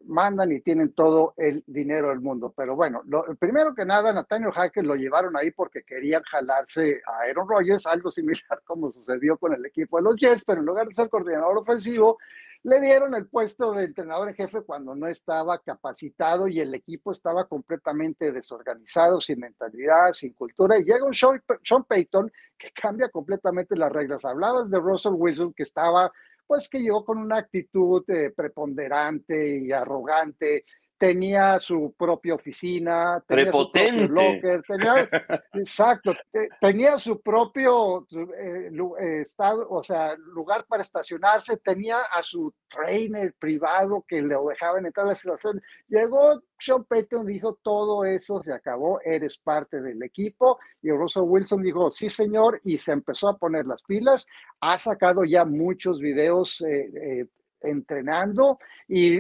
mandan 0.06 0.52
y 0.52 0.60
tienen 0.60 0.94
todo 0.94 1.34
el 1.38 1.64
dinero 1.66 2.10
del 2.10 2.20
mundo. 2.20 2.54
Pero 2.56 2.76
bueno, 2.76 3.02
lo, 3.06 3.24
primero 3.36 3.74
que 3.74 3.86
nada, 3.86 4.12
Nathaniel 4.12 4.52
Hackett 4.52 4.86
lo 4.86 4.96
llevaron 4.96 5.36
ahí 5.38 5.52
porque 5.52 5.84
querían 5.84 6.22
jalarse 6.24 7.02
a 7.08 7.30
Aaron 7.30 7.48
Rodgers, 7.48 7.88
algo 7.88 8.12
similar 8.12 8.62
como 8.66 8.92
sucedió 8.92 9.38
con 9.38 9.54
el 9.54 9.66
equipo 9.66 9.98
de 9.98 10.04
los 10.04 10.16
Jets, 10.18 10.44
pero 10.46 10.60
en 10.60 10.66
lugar 10.66 10.88
de 10.88 10.94
ser 10.94 11.10
coordinador 11.10 11.58
ofensivo, 11.58 12.20
le 12.64 12.80
dieron 12.80 13.14
el 13.14 13.28
puesto 13.28 13.74
de 13.74 13.84
entrenador 13.84 14.30
en 14.30 14.36
jefe 14.36 14.62
cuando 14.62 14.96
no 14.96 15.08
estaba 15.08 15.60
capacitado 15.60 16.48
y 16.48 16.62
el 16.62 16.74
equipo 16.74 17.12
estaba 17.12 17.46
completamente 17.46 18.32
desorganizado, 18.32 19.20
sin 19.20 19.42
mentalidad, 19.42 20.14
sin 20.14 20.34
cultura. 20.34 20.80
Y 20.80 20.84
llega 20.84 21.06
un 21.06 21.14
Sean, 21.14 21.84
Payton 21.86 22.32
que 22.58 22.72
cambia 22.72 23.10
completamente 23.10 23.76
las 23.76 23.92
reglas. 23.92 24.24
Hablabas 24.24 24.70
de 24.72 24.80
Russell 24.80 25.14
Wilson 25.14 25.54
que 25.54 25.64
estaba, 25.64 26.10
pues 26.48 26.70
que 26.70 26.80
llegó 26.80 27.04
con 27.04 27.18
una 27.18 27.40
actitud 27.40 28.02
eh, 28.08 28.32
preponderante 28.34 29.60
y 29.60 29.74
arrogante 29.74 30.64
tenía 31.04 31.60
su 31.60 31.94
propia 31.98 32.34
oficina, 32.34 33.22
tenía 33.28 33.52
su 33.52 33.72
propio 33.74 34.08
locker, 34.08 34.64
tenía, 34.66 35.10
exacto, 35.54 36.16
tenía 36.62 36.98
su 36.98 37.22
propio 37.22 38.08
eh, 38.40 38.72
eh, 38.72 39.22
estado, 39.22 39.68
o 39.70 39.84
sea, 39.84 40.16
lugar 40.16 40.66
para 40.66 40.82
estacionarse, 40.82 41.58
tenía 41.58 42.04
a 42.10 42.24
su 42.24 42.54
trainer 42.70 43.34
privado 43.38 44.06
que 44.08 44.22
le 44.22 44.34
dejaban 44.50 44.86
entrar 44.86 45.06
a 45.06 45.10
la 45.10 45.16
situación. 45.18 45.62
Llegó 45.90 46.42
Sean 46.58 46.86
Payton, 46.86 47.26
dijo, 47.26 47.60
todo 47.62 48.06
eso 48.06 48.42
se 48.42 48.54
acabó, 48.54 49.02
eres 49.04 49.38
parte 49.38 49.82
del 49.82 50.02
equipo, 50.04 50.58
y 50.82 50.90
Russell 50.90 51.24
Wilson 51.26 51.64
dijo, 51.64 51.92
sí 51.92 52.08
señor, 52.08 52.62
y 52.64 52.78
se 52.78 52.94
empezó 52.94 53.28
a 53.28 53.38
poner 53.38 53.66
las 53.66 53.84
pilas, 53.84 54.26
ha 54.62 54.78
sacado 54.78 55.26
ya 55.26 55.44
muchos 55.44 56.00
videos 56.00 56.62
eh, 56.62 57.28
entrenando 57.60 58.58
y 58.88 59.20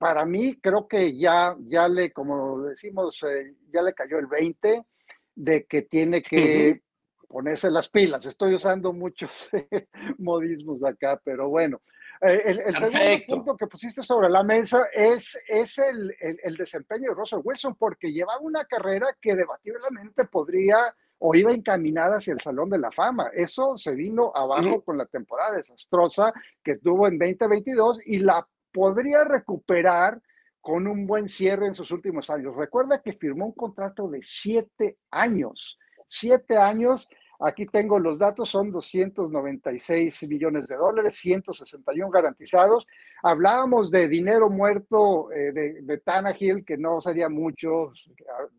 para 0.00 0.24
mí 0.24 0.58
creo 0.62 0.88
que 0.88 1.14
ya, 1.18 1.54
ya 1.68 1.86
le, 1.86 2.10
como 2.10 2.62
decimos, 2.62 3.22
eh, 3.22 3.54
ya 3.70 3.82
le 3.82 3.92
cayó 3.92 4.18
el 4.18 4.28
20 4.28 4.86
de 5.34 5.66
que 5.66 5.82
tiene 5.82 6.22
que 6.22 6.80
ponerse 7.28 7.70
las 7.70 7.90
pilas. 7.90 8.24
Estoy 8.24 8.54
usando 8.54 8.94
muchos 8.94 9.50
modismos 10.18 10.82
acá, 10.82 11.20
pero 11.22 11.50
bueno. 11.50 11.82
Eh, 12.22 12.42
el, 12.46 12.76
segundo 12.78 13.26
punto 13.28 13.56
que 13.58 13.66
pusiste 13.66 14.02
sobre 14.02 14.30
la 14.30 14.42
mesa 14.42 14.86
es, 14.90 15.38
es 15.46 15.76
el, 15.76 16.16
el, 16.18 16.56
desempeño 16.56 17.10
de 17.10 17.14
Russell 17.16 17.40
Wilson, 17.44 17.74
porque 17.74 18.10
llevaba 18.10 18.40
una 18.40 18.64
carrera 18.64 19.14
que 19.20 19.36
debatiblemente 19.36 20.24
podría 20.24 20.96
o 21.18 21.34
iba 21.34 21.52
encaminada 21.52 22.16
hacia 22.16 22.32
el 22.32 22.40
Salón 22.40 22.70
de 22.70 22.78
la 22.78 22.90
Fama. 22.90 23.30
Eso 23.34 23.76
se 23.76 23.90
vino 23.90 24.32
abajo 24.34 24.82
con 24.82 24.96
la 24.96 25.04
temporada 25.04 25.58
desastrosa 25.58 26.32
que 26.64 26.78
tuvo 26.78 27.06
en 27.06 27.18
2022 27.18 28.00
y 28.06 28.20
la 28.20 28.48
podría 28.72 29.24
recuperar 29.24 30.20
con 30.60 30.86
un 30.86 31.06
buen 31.06 31.28
cierre 31.28 31.66
en 31.66 31.74
sus 31.74 31.90
últimos 31.90 32.28
años. 32.30 32.54
Recuerda 32.54 33.02
que 33.02 33.12
firmó 33.12 33.46
un 33.46 33.54
contrato 33.54 34.08
de 34.08 34.20
siete 34.22 34.98
años, 35.10 35.78
siete 36.06 36.56
años 36.56 37.08
Aquí 37.42 37.64
tengo 37.64 37.98
los 37.98 38.18
datos, 38.18 38.50
son 38.50 38.70
296 38.70 40.28
millones 40.28 40.66
de 40.66 40.76
dólares, 40.76 41.16
161 41.16 42.10
garantizados. 42.10 42.86
Hablábamos 43.22 43.90
de 43.90 44.08
dinero 44.08 44.50
muerto 44.50 45.32
eh, 45.32 45.50
de, 45.52 45.82
de 45.82 45.98
Tannehill, 45.98 46.64
que 46.66 46.76
no 46.76 47.00
sería 47.00 47.30
mucho, 47.30 47.92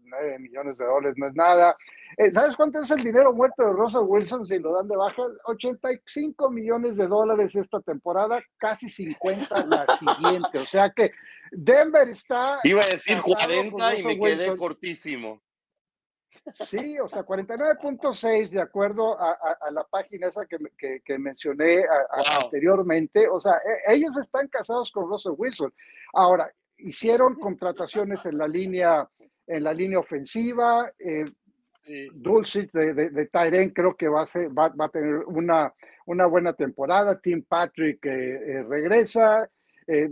9 0.04 0.40
millones 0.40 0.78
de 0.78 0.86
dólares 0.86 1.14
no 1.16 1.28
es 1.28 1.36
nada. 1.36 1.78
Eh, 2.18 2.32
¿Sabes 2.32 2.56
cuánto 2.56 2.82
es 2.82 2.90
el 2.90 3.04
dinero 3.04 3.32
muerto 3.34 3.64
de 3.64 3.72
Russell 3.72 4.02
Wilson 4.04 4.48
si 4.48 4.58
lo 4.58 4.74
dan 4.74 4.88
de 4.88 4.98
baja? 4.98 5.22
85 5.46 6.50
millones 6.50 6.98
de 6.98 7.08
dólares 7.08 7.56
esta 7.56 7.80
temporada, 7.82 8.42
casi 8.58 8.90
50 8.90 9.66
la 9.68 9.86
siguiente. 9.98 10.58
O 10.58 10.66
sea 10.66 10.90
que 10.90 11.12
Denver 11.52 12.10
está... 12.10 12.60
Iba 12.64 12.82
a 12.82 12.88
decir 12.88 13.22
40 13.22 13.96
y 13.96 14.04
me 14.04 14.20
quedé 14.20 14.56
cortísimo. 14.58 15.40
Sí, 16.54 17.00
o 17.00 17.08
sea, 17.08 17.24
49.6 17.24 18.50
de 18.50 18.62
acuerdo 18.62 19.16
a, 19.20 19.38
la 19.72 19.84
página 19.84 20.28
esa 20.28 20.46
que, 20.46 20.58
que, 21.04 21.18
mencioné 21.20 21.84
anteriormente. 22.44 23.28
O 23.28 23.40
sea, 23.40 23.54
e, 23.58 23.94
ellos 23.94 24.18
están 24.18 24.48
casados 24.48 24.92
con 24.92 25.08
Russell 25.08 25.34
Wilson. 25.38 25.74
Ahora, 26.14 26.52
hicieron 26.78 27.36
contrataciones 27.36 28.26
en 28.26 28.38
la 28.38 28.48
línea, 28.48 29.08
en 29.48 29.64
la 29.64 29.74
línea 29.74 30.00
ofensiva. 30.00 30.92
Eh, 30.98 31.26
Dulcich 32.14 32.72
de, 32.72 32.94
de, 32.94 33.74
creo 33.74 33.96
que 33.96 34.08
va 34.08 34.24
a, 34.24 34.28
ser, 34.28 34.50
va, 34.58 34.72
a 34.78 34.90
tener 34.90 35.18
una, 35.26 35.74
una 36.06 36.26
buena 36.26 36.54
temporada. 36.54 37.20
Tim 37.20 37.44
Patrick 37.44 38.06
eh, 38.06 38.54
eh, 38.54 38.64
regresa. 38.64 39.50
Eh, 39.88 40.10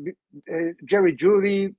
Jerry 0.86 1.15
Judy 1.18 1.74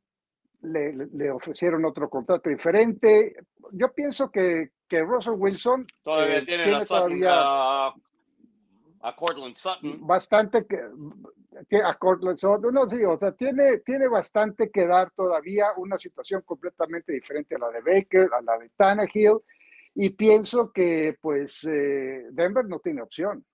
le, 0.63 1.31
ofrecieron 1.31 1.85
otro 1.85 2.09
contrato 2.09 2.51
diferente. 2.51 3.35
Yo 3.73 3.93
pienso 3.93 4.31
que, 4.31 4.71
que 4.89 5.03
Russell 5.03 5.35
Wilson 5.37 5.87
todavía 6.03 6.39
eh, 6.39 6.43
tiene, 6.43 6.85
todavía 6.85 7.33
a, 7.33 9.17
Cortland 9.17 9.57
Sutton. 9.57 10.07
Bastante 10.07 10.67
que, 10.67 11.83
a 11.83 11.95
Cortland 11.95 12.39
Sutton, 12.39 12.75
no, 12.75 12.89
sí, 12.89 13.03
o 13.05 13.19
sea, 13.19 13.33
tiene, 13.33 13.79
tiene 13.79 14.09
bastante 14.09 14.71
que 14.71 14.87
dar 14.87 15.11
todavía 15.13 15.67
una 15.77 15.97
situación 15.97 16.43
completamente 16.43 17.13
diferente 17.13 17.57
a 17.57 17.59
la 17.59 17.71
de 17.71 17.81
Baker, 17.81 18.29
a 18.33 18.43
la 18.43 18.59
de 18.59 18.71
Tannehill, 18.77 19.39
y 19.95 20.11
pienso 20.11 20.73
que 20.73 21.17
pues 21.21 21.65
eh, 21.65 22.27
Denver 22.31 22.65
no 22.67 22.79
tiene 22.81 23.03
opción. 23.03 23.45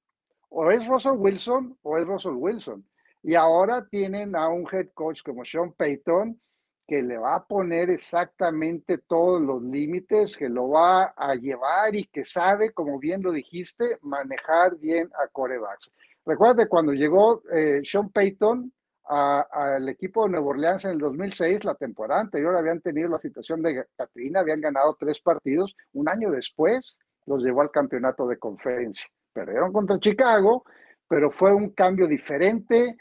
O 0.48 0.70
es 0.70 0.86
Russell 0.86 1.16
Wilson 1.16 1.76
o 1.82 1.98
es 1.98 2.06
Russell 2.06 2.34
Wilson. 2.34 2.86
Y 3.22 3.34
ahora 3.34 3.86
tienen 3.88 4.36
a 4.36 4.48
un 4.48 4.66
head 4.70 4.90
coach 4.94 5.22
como 5.22 5.44
Sean 5.44 5.72
Payton, 5.72 6.40
que 6.87 7.03
le 7.03 7.18
va 7.18 7.35
a 7.35 7.44
poner 7.44 7.90
exactamente 7.90 8.99
todos 8.99 9.42
los 9.42 9.62
límites, 9.62 10.37
que 10.37 10.49
lo 10.49 10.68
va 10.68 11.14
a 11.16 11.35
llevar 11.35 11.96
y 11.96 12.05
que 12.07 12.25
sabe, 12.25 12.70
como 12.72 12.99
bien 12.99 13.22
lo 13.22 13.33
dijiste, 13.33 13.99
manejar 14.03 14.77
bien 14.77 15.11
a 15.22 15.29
corebacks. 15.29 15.92
Recuerda 16.25 16.66
cuando 16.68 16.92
llegó 16.92 17.42
eh, 17.53 17.81
Sean 17.85 18.11
Payton 18.11 18.72
al 19.09 19.88
equipo 19.88 20.25
de 20.25 20.31
Nueva 20.31 20.49
Orleans 20.49 20.85
en 20.85 20.92
el 20.92 20.99
2006, 20.99 21.64
la 21.64 21.77
temporada 21.77 22.20
anterior 22.20 22.57
habían 22.57 22.81
tenido 22.81 23.09
la 23.09 23.18
situación 23.18 23.62
de 23.62 23.87
Katrina, 23.96 24.40
habían 24.40 24.61
ganado 24.61 24.96
tres 24.99 25.20
partidos, 25.20 25.77
un 25.92 26.09
año 26.09 26.33
después 26.33 26.99
los 27.27 27.42
llevó 27.42 27.61
al 27.61 27.70
campeonato 27.70 28.27
de 28.27 28.38
conferencia. 28.38 29.07
Perdieron 29.33 29.72
contra 29.72 30.01
Chicago, 30.01 30.64
pero 31.09 31.31
fue 31.31 31.55
un 31.55 31.70
cambio 31.70 32.09
diferente, 32.09 32.96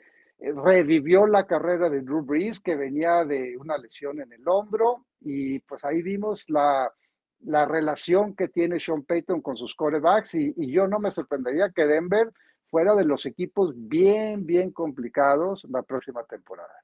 revivió 0.54 1.26
la 1.26 1.46
carrera 1.46 1.90
de 1.90 2.02
Drew 2.02 2.24
Brees, 2.24 2.60
que 2.60 2.76
venía 2.76 3.24
de 3.26 3.58
una 3.58 3.78
lesión 3.78 4.22
en 4.22 4.32
el 4.32 4.48
hombro, 4.48 5.06
y 5.22 5.60
pues 5.60 5.84
ahí 5.84 6.02
vimos 6.02 6.44
la, 6.50 6.92
la 7.42 7.66
relación 7.66 8.36
que 8.36 8.48
tiene 8.50 8.80
Sean 8.80 9.04
Payton 9.04 9.42
con 9.42 9.58
sus 9.58 9.74
corebacks, 9.76 10.36
y, 10.36 10.54
y, 10.58 10.72
yo 10.72 10.88
no 10.88 11.00
me 11.00 11.12
sorprendería 11.12 11.72
que 11.74 11.86
Denver 11.86 12.32
fuera 12.70 12.94
de 12.96 13.06
los 13.06 13.26
equipos 13.26 13.74
bien, 13.76 14.46
bien 14.46 14.72
complicados 14.72 15.64
la 15.70 15.82
próxima 15.84 16.24
temporada. 16.26 16.84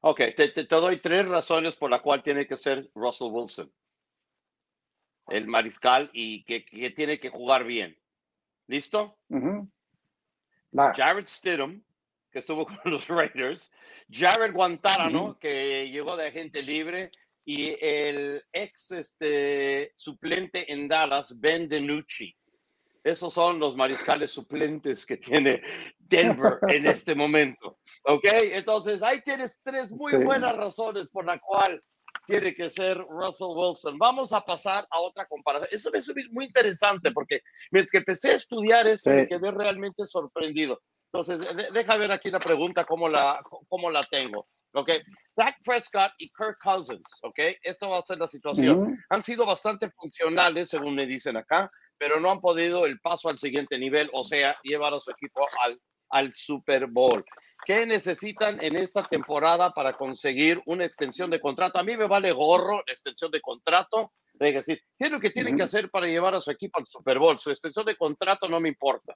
Ok, 0.00 0.20
te, 0.36 0.48
te, 0.50 0.66
doy 0.66 0.98
tres 0.98 1.26
razones 1.26 1.76
por 1.76 1.90
la 1.90 2.02
cual 2.02 2.22
tiene 2.22 2.46
que 2.46 2.56
ser 2.56 2.90
Russell 2.94 3.30
Wilson, 3.30 3.72
el 5.28 5.46
mariscal, 5.46 6.10
y 6.12 6.44
que, 6.44 6.64
que 6.66 6.90
tiene 6.90 7.18
que 7.18 7.30
jugar 7.30 7.64
bien. 7.64 7.96
¿Listo? 8.66 9.16
Jared 10.94 11.26
Stidham, 11.26 11.82
que 12.34 12.40
estuvo 12.40 12.66
con 12.82 12.92
los 12.92 13.06
Raiders, 13.08 13.72
Jared 14.10 14.52
Guantánamo, 14.52 15.38
que 15.38 15.88
llegó 15.88 16.16
de 16.16 16.26
agente 16.26 16.62
libre, 16.62 17.10
y 17.46 17.76
el 17.80 18.42
ex 18.52 18.90
este, 18.90 19.92
suplente 19.94 20.72
en 20.72 20.88
Dallas, 20.88 21.38
Ben 21.38 21.68
DiNucci. 21.68 22.34
Esos 23.04 23.34
son 23.34 23.58
los 23.58 23.76
mariscales 23.76 24.30
suplentes 24.30 25.04
que 25.04 25.18
tiene 25.18 25.62
Denver 25.98 26.58
en 26.68 26.86
este 26.86 27.14
momento. 27.14 27.78
¿Ok? 28.04 28.24
Entonces, 28.32 29.02
ahí 29.02 29.20
tienes 29.20 29.60
tres 29.62 29.90
muy 29.90 30.16
buenas 30.24 30.56
razones 30.56 31.10
por 31.10 31.26
la 31.26 31.38
cual 31.38 31.82
tiene 32.26 32.54
que 32.54 32.70
ser 32.70 32.96
Russell 32.98 33.54
Wilson. 33.54 33.98
Vamos 33.98 34.32
a 34.32 34.40
pasar 34.40 34.86
a 34.90 35.00
otra 35.00 35.26
comparación. 35.26 35.68
Eso, 35.70 35.92
es 35.92 36.10
muy 36.32 36.46
interesante 36.46 37.12
porque 37.12 37.42
mientras 37.70 37.90
que 37.90 37.98
empecé 37.98 38.30
a 38.30 38.36
estudiar 38.36 38.86
esto, 38.86 39.10
me 39.10 39.28
quedé 39.28 39.50
realmente 39.50 40.06
sorprendido. 40.06 40.80
Entonces, 41.14 41.46
deja 41.72 41.96
ver 41.96 42.10
aquí 42.10 42.28
la 42.28 42.40
pregunta, 42.40 42.84
cómo 42.84 43.08
la, 43.08 43.40
cómo 43.68 43.88
la 43.88 44.02
tengo. 44.02 44.48
¿ok? 44.72 44.90
Dak 45.36 45.56
Prescott 45.64 46.10
y 46.18 46.28
Kirk 46.30 46.58
Cousins, 46.60 47.20
¿ok? 47.22 47.38
Esto 47.62 47.90
va 47.90 47.98
a 47.98 48.02
ser 48.02 48.18
la 48.18 48.26
situación. 48.26 48.98
Han 49.10 49.22
sido 49.22 49.46
bastante 49.46 49.90
funcionales, 49.90 50.70
según 50.70 50.96
me 50.96 51.06
dicen 51.06 51.36
acá, 51.36 51.70
pero 51.98 52.18
no 52.18 52.32
han 52.32 52.40
podido 52.40 52.84
el 52.84 52.98
paso 52.98 53.28
al 53.28 53.38
siguiente 53.38 53.78
nivel, 53.78 54.10
o 54.12 54.24
sea, 54.24 54.56
llevar 54.64 54.92
a 54.92 54.98
su 54.98 55.12
equipo 55.12 55.46
al, 55.62 55.80
al 56.10 56.34
Super 56.34 56.88
Bowl. 56.88 57.24
¿Qué 57.64 57.86
necesitan 57.86 58.60
en 58.60 58.76
esta 58.76 59.04
temporada 59.04 59.70
para 59.70 59.92
conseguir 59.92 60.60
una 60.66 60.84
extensión 60.84 61.30
de 61.30 61.40
contrato? 61.40 61.78
A 61.78 61.84
mí 61.84 61.96
me 61.96 62.08
vale 62.08 62.32
gorro 62.32 62.82
la 62.84 62.92
extensión 62.92 63.30
de 63.30 63.40
contrato. 63.40 64.12
De 64.32 64.50
decir, 64.50 64.80
¿qué 64.98 65.06
es 65.06 65.12
lo 65.12 65.20
que 65.20 65.30
tienen 65.30 65.56
que 65.56 65.62
hacer 65.62 65.88
para 65.90 66.08
llevar 66.08 66.34
a 66.34 66.40
su 66.40 66.50
equipo 66.50 66.80
al 66.80 66.86
Super 66.88 67.20
Bowl? 67.20 67.38
Su 67.38 67.52
extensión 67.52 67.86
de 67.86 67.96
contrato 67.96 68.48
no 68.48 68.58
me 68.58 68.68
importa. 68.68 69.14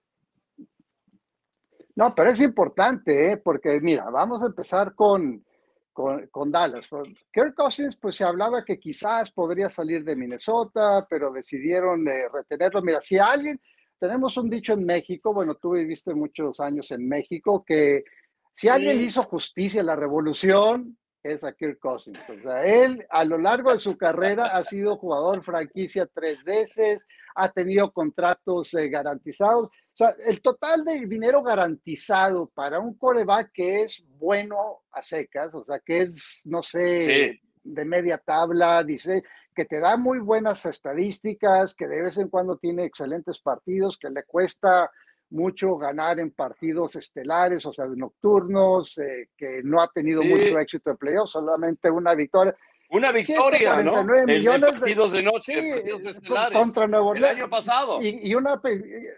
No, 1.98 2.14
pero 2.14 2.30
es 2.30 2.40
importante, 2.40 3.32
¿eh? 3.32 3.38
porque 3.38 3.80
mira, 3.80 4.08
vamos 4.08 4.40
a 4.44 4.46
empezar 4.46 4.94
con, 4.94 5.44
con, 5.92 6.52
Dallas. 6.52 6.86
Pues, 6.86 7.08
Kirk 7.32 7.56
Cousins, 7.56 7.96
pues 7.96 8.14
se 8.14 8.22
hablaba 8.22 8.64
que 8.64 8.78
quizás 8.78 9.32
podría 9.32 9.68
salir 9.68 10.04
de 10.04 10.14
Minnesota, 10.14 11.04
pero 11.10 11.32
decidieron 11.32 12.06
eh, 12.06 12.28
retenerlo. 12.32 12.82
Mira, 12.82 13.00
si 13.00 13.18
alguien, 13.18 13.60
tenemos 13.98 14.36
un 14.36 14.48
dicho 14.48 14.74
en 14.74 14.84
México, 14.84 15.34
bueno, 15.34 15.56
tú 15.56 15.72
viviste 15.72 16.14
muchos 16.14 16.60
años 16.60 16.88
en 16.92 17.08
México, 17.08 17.64
que 17.66 18.04
si 18.52 18.68
alguien 18.68 19.02
hizo 19.02 19.24
justicia 19.24 19.80
a 19.80 19.84
la 19.84 19.96
revolución, 19.96 20.96
es 21.24 21.42
a 21.42 21.52
Kirk 21.52 21.80
Cousins. 21.80 22.20
O 22.30 22.38
sea, 22.38 22.64
él 22.64 23.04
a 23.10 23.24
lo 23.24 23.38
largo 23.38 23.72
de 23.72 23.80
su 23.80 23.96
carrera 23.96 24.56
ha 24.56 24.62
sido 24.62 24.96
jugador 24.98 25.42
franquicia 25.42 26.06
tres 26.06 26.44
veces, 26.44 27.06
ha 27.34 27.50
tenido 27.50 27.92
contratos 27.92 28.72
eh, 28.74 28.88
garantizados. 28.88 29.68
O 30.00 30.04
sea, 30.04 30.14
el 30.28 30.40
total 30.40 30.84
de 30.84 31.06
dinero 31.06 31.42
garantizado 31.42 32.46
para 32.54 32.78
un 32.78 32.96
coreback 32.96 33.50
que 33.52 33.82
es 33.82 34.04
bueno 34.16 34.84
a 34.92 35.02
secas, 35.02 35.52
o 35.54 35.64
sea, 35.64 35.80
que 35.80 36.02
es, 36.02 36.42
no 36.44 36.62
sé, 36.62 37.40
de 37.64 37.84
media 37.84 38.16
tabla, 38.16 38.84
dice, 38.84 39.24
que 39.52 39.64
te 39.64 39.80
da 39.80 39.96
muy 39.96 40.20
buenas 40.20 40.64
estadísticas, 40.66 41.74
que 41.74 41.88
de 41.88 42.00
vez 42.00 42.16
en 42.18 42.28
cuando 42.28 42.56
tiene 42.58 42.84
excelentes 42.84 43.40
partidos, 43.40 43.98
que 43.98 44.08
le 44.08 44.22
cuesta 44.22 44.88
mucho 45.30 45.76
ganar 45.76 46.20
en 46.20 46.30
partidos 46.30 46.94
estelares, 46.94 47.66
o 47.66 47.72
sea, 47.72 47.86
nocturnos, 47.86 48.96
eh, 48.98 49.30
que 49.36 49.62
no 49.64 49.80
ha 49.82 49.88
tenido 49.88 50.22
mucho 50.22 50.60
éxito 50.60 50.90
en 50.90 50.96
playoffs, 50.96 51.32
solamente 51.32 51.90
una 51.90 52.14
victoria. 52.14 52.54
Una 52.90 53.12
victoria, 53.12 53.82
¿no? 53.82 54.02
Millones 54.02 54.70
en 54.70 54.78
partidos 54.78 55.12
de, 55.12 55.22
noche, 55.22 55.72
partidos 55.74 56.06
estelares. 56.06 56.58
Contra 56.58 56.86
Nuevo 56.86 57.12
León. 57.12 57.24
El 57.24 57.36
año 57.36 57.50
pasado. 57.50 58.00
Y, 58.02 58.34
una, 58.34 58.60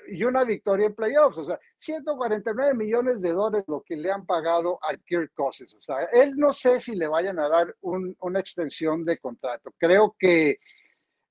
y 0.08 0.24
una 0.24 0.42
victoria 0.42 0.86
en 0.86 0.94
playoffs. 0.94 1.38
O 1.38 1.44
sea, 1.44 1.58
149 1.78 2.74
millones 2.74 3.20
de 3.20 3.32
dólares 3.32 3.64
lo 3.68 3.82
que 3.82 3.96
le 3.96 4.10
han 4.10 4.26
pagado 4.26 4.80
a 4.82 4.96
Kirk 4.96 5.32
Cousins. 5.34 5.74
O 5.74 5.80
sea, 5.80 6.02
él 6.12 6.36
no 6.36 6.52
sé 6.52 6.80
si 6.80 6.96
le 6.96 7.06
vayan 7.06 7.38
a 7.38 7.48
dar 7.48 7.76
una 7.80 8.40
extensión 8.40 9.04
de 9.04 9.18
contrato. 9.18 9.72
Creo 9.78 10.16
que 10.18 10.58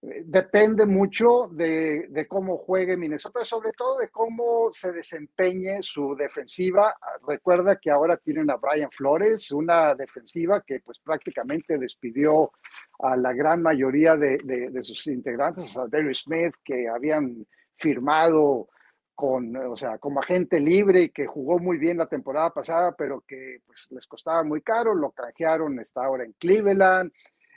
depende 0.02 0.86
mucho 0.86 1.50
de, 1.52 2.26
cómo 2.30 2.58
juegue 2.58 2.96
Minnesota, 2.96 3.44
sobre 3.44 3.72
todo 3.74 3.98
de 3.98 4.10
cómo 4.10 4.70
se 4.72 4.92
desempeñe 4.92 5.84
su 5.84 6.16
defensiva. 6.16 6.96
Recuerda 7.28 7.78
que 7.78 7.92
ahora 7.92 8.18
tienen 8.18 8.50
a 8.50 8.56
Brian 8.56 8.92
Flores, 8.92 9.52
una 9.52 9.96
defensiva 9.96 10.64
que 10.66 10.80
pues 10.80 11.00
prácticamente 11.00 11.78
despidió 11.78 12.52
a 13.00 13.18
la 13.18 13.34
gran 13.34 13.62
mayoría 13.62 14.16
de, 14.16 14.72
sus 14.82 15.08
integrantes, 15.08 15.78
a 15.78 15.88
Darius 15.88 16.20
Smith, 16.20 16.56
que 16.64 16.88
habían 16.88 17.46
firmado 17.76 18.70
con, 19.14 19.54
o 19.58 19.76
sea, 19.76 19.98
como 19.98 20.22
agente 20.22 20.62
libre 20.62 21.04
y 21.04 21.10
que 21.10 21.26
jugó 21.26 21.60
muy 21.60 21.78
bien 21.78 21.98
la 21.98 22.06
temporada 22.06 22.52
pasada, 22.52 22.96
pero 22.98 23.22
que 23.28 23.60
pues 23.66 23.88
les 23.90 24.08
costaba 24.08 24.44
muy 24.46 24.62
caro, 24.62 24.96
lo 24.96 25.12
canjearon, 25.12 25.78
está 25.82 26.06
ahora 26.06 26.24
en 26.24 26.32
Cleveland. 26.40 27.12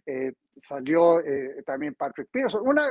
Eh, 0.05 0.33
salió 0.61 1.21
eh, 1.21 1.63
también 1.65 1.95
Patrick 1.95 2.29
Pearson. 2.31 2.67
Una, 2.67 2.89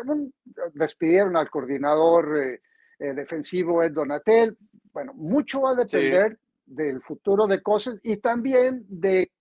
despidieron 0.74 1.38
al 1.38 1.50
coordinador 1.50 2.38
eh, 2.38 3.14
defensivo 3.14 3.84
Ed 3.84 3.92
Donatel. 3.92 4.58
Bueno, 4.94 5.14
mucho 5.14 5.62
va 5.62 5.72
a 5.72 5.76
depender 5.76 6.38
del 6.66 7.02
futuro 7.02 7.48
de 7.48 7.62
cosas 7.62 8.00
y 8.04 8.18
también 8.18 8.86
de 8.88 9.32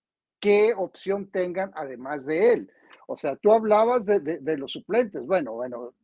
qué 0.40 0.72
opción 0.76 1.30
tengan 1.30 1.70
además 1.74 2.26
de 2.26 2.52
él. 2.52 2.70
O 3.06 3.16
sea, 3.16 3.37
tú 3.37 3.52
hablabas 3.52 4.06
de, 4.06 4.20
de, 4.20 4.56
los 4.56 4.72
suplentes. 4.72 5.22
Bueno, 5.26 5.52
bueno, 5.54 5.94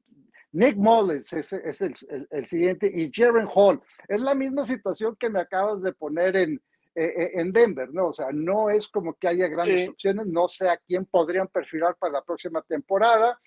Nick 0.53 0.77
Mullins 0.77 1.33
es, 1.33 1.53
es 1.53 1.81
el, 1.81 1.95
el, 2.31 2.47
siguiente 2.47 2.91
y 2.93 3.11
Jaren 3.13 3.49
Hall. 3.55 3.81
Es 4.09 4.21
la 4.21 4.35
misma 4.35 4.65
situación 4.65 5.17
que 5.19 5.31
me 5.31 5.41
acabas 5.41 5.81
de 5.83 5.93
poner 5.93 6.37
en, 6.37 6.61
eh, 6.99 7.13
eh, 7.15 7.31
en 7.35 7.53
Denver, 7.53 7.93
¿no? 7.93 8.07
O 8.07 8.13
sea, 8.15 8.29
no 8.33 8.71
es 8.71 8.89
como 8.89 9.13
que 9.13 9.29
haya 9.29 9.49
grandes 9.49 9.87
opciones, 9.87 10.29
no 10.29 10.49
sé 10.49 10.71
a 10.71 10.79
quién 10.79 11.05
podrían 11.05 11.47
perfilar 11.47 11.95
para 11.97 12.15
la 12.15 12.23
próxima 12.23 12.63
temporada. 12.63 13.39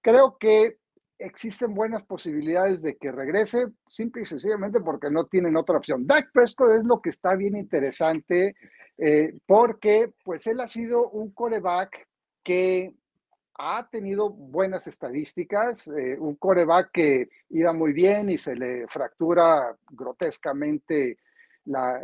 Creo 0.00 0.36
que 0.36 0.78
existen 1.16 1.74
buenas 1.74 2.02
posibilidades 2.02 2.82
de 2.82 2.96
que 2.96 3.12
regrese, 3.12 3.68
simple 3.88 4.22
y 4.22 4.24
sencillamente 4.24 4.80
porque 4.80 5.12
no 5.12 5.26
tienen 5.26 5.56
otra 5.56 5.78
opción. 5.78 6.08
Dak 6.08 6.32
Prescott 6.32 6.72
es 6.72 6.84
lo 6.84 7.00
que 7.00 7.10
está 7.10 7.36
bien 7.36 7.56
interesante, 7.56 8.56
eh, 8.96 9.32
porque 9.46 10.10
pues 10.24 10.48
él 10.48 10.58
ha 10.58 10.66
sido 10.66 11.08
un 11.08 11.30
coreback 11.30 12.04
que 12.42 12.96
ha 13.60 13.88
tenido 13.88 14.28
buenas 14.28 14.88
estadísticas, 14.88 15.86
un 15.86 16.34
coreback 16.34 16.90
que 16.92 17.28
iba 17.50 17.72
muy 17.72 17.92
bien 17.92 18.28
y 18.30 18.38
se 18.38 18.56
le 18.56 18.88
fractura 18.88 19.76
grotescamente 19.88 21.18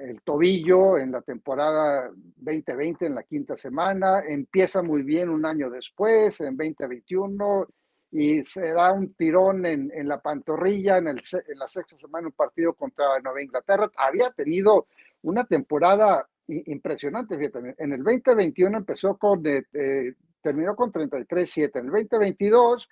el 0.00 0.20
tobillo 0.22 0.98
en 0.98 1.12
la 1.12 1.22
temporada 1.22 2.10
2020, 2.36 3.06
en 3.06 3.14
la 3.14 3.22
quinta 3.22 3.56
semana, 3.56 4.22
empieza 4.26 4.82
muy 4.82 5.02
bien 5.02 5.30
un 5.30 5.46
año 5.46 5.70
después, 5.70 6.40
en 6.40 6.56
2021, 6.56 7.66
y 8.10 8.42
se 8.44 8.72
da 8.72 8.92
un 8.92 9.14
tirón 9.14 9.66
en, 9.66 9.90
en 9.92 10.06
la 10.06 10.20
pantorrilla 10.20 10.98
en, 10.98 11.08
el, 11.08 11.20
en, 11.48 11.58
la 11.58 11.66
sexta 11.66 11.98
semana, 11.98 12.28
un 12.28 12.32
partido 12.32 12.74
contra 12.74 13.18
Nueva 13.20 13.42
Inglaterra. 13.42 13.90
Había 13.96 14.30
tenido 14.30 14.86
una 15.22 15.44
temporada 15.44 16.28
impresionante, 16.46 17.38
fíjate, 17.38 17.74
en 17.78 17.92
el 17.92 18.04
2021 18.04 18.78
empezó 18.78 19.16
con, 19.16 19.44
eh, 19.46 19.64
eh, 19.72 20.12
terminó 20.42 20.76
con 20.76 20.92
33-7, 20.92 21.78
en 21.80 21.86
el 21.86 21.90
2022 21.90 22.88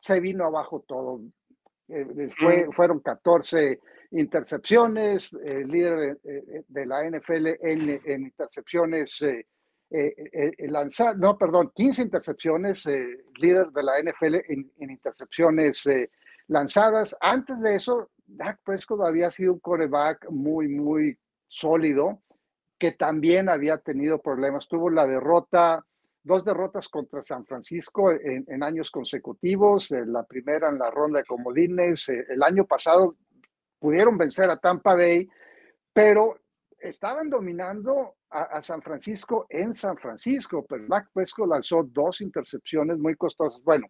se 0.00 0.18
vino 0.18 0.46
abajo 0.46 0.82
todo, 0.88 1.20
eh, 1.88 2.30
fue, 2.30 2.68
fueron 2.72 3.00
14 3.00 3.80
intercepciones, 4.12 5.32
eh, 5.32 5.64
líder 5.64 6.18
eh, 6.24 6.64
de 6.66 6.86
la 6.86 7.08
NFL 7.08 7.46
en, 7.60 8.22
intercepciones 8.22 9.22
eh, 9.22 9.46
lanzadas, 10.68 11.16
no, 11.16 11.36
perdón, 11.36 11.72
15 11.74 12.02
intercepciones, 12.02 12.86
líder 13.36 13.70
de 13.70 13.82
la 13.82 14.00
NFL 14.00 14.36
en, 14.48 14.70
intercepciones 14.78 15.84
lanzadas. 16.46 17.16
Antes 17.20 17.60
de 17.60 17.74
eso, 17.74 18.10
Dak 18.24 18.60
Prescott 18.64 19.00
había 19.00 19.30
sido 19.30 19.54
un 19.54 19.58
coreback 19.58 20.30
muy, 20.30 20.68
muy 20.68 21.18
sólido, 21.48 22.22
que 22.78 22.92
también 22.92 23.48
había 23.48 23.78
tenido 23.78 24.20
problemas. 24.20 24.68
Tuvo 24.68 24.90
la 24.90 25.06
derrota, 25.08 25.84
dos 26.22 26.44
derrotas 26.44 26.88
contra 26.88 27.22
San 27.24 27.44
Francisco 27.44 28.12
en, 28.12 28.44
en 28.46 28.62
años 28.62 28.92
consecutivos, 28.92 29.90
la 29.90 30.22
primera 30.22 30.68
en 30.68 30.78
la 30.78 30.90
ronda 30.90 31.18
de 31.18 31.24
comodines, 31.24 32.08
el 32.08 32.42
año 32.44 32.64
pasado 32.64 33.16
pudieron 33.80 34.16
vencer 34.16 34.50
a 34.50 34.58
Tampa 34.58 34.94
Bay, 34.94 35.28
pero 35.92 36.38
estaban 36.78 37.28
dominando 37.28 38.14
a, 38.30 38.62
San 38.62 38.80
Francisco 38.80 39.46
en 39.48 39.74
San 39.74 39.96
Francisco, 39.96 40.64
pero 40.68 40.84
Mac 40.86 41.08
Prescott 41.12 41.48
lanzó 41.48 41.82
dos 41.82 42.20
intercepciones 42.20 42.96
muy 42.98 43.16
costosas. 43.16 43.60
Bueno, 43.64 43.88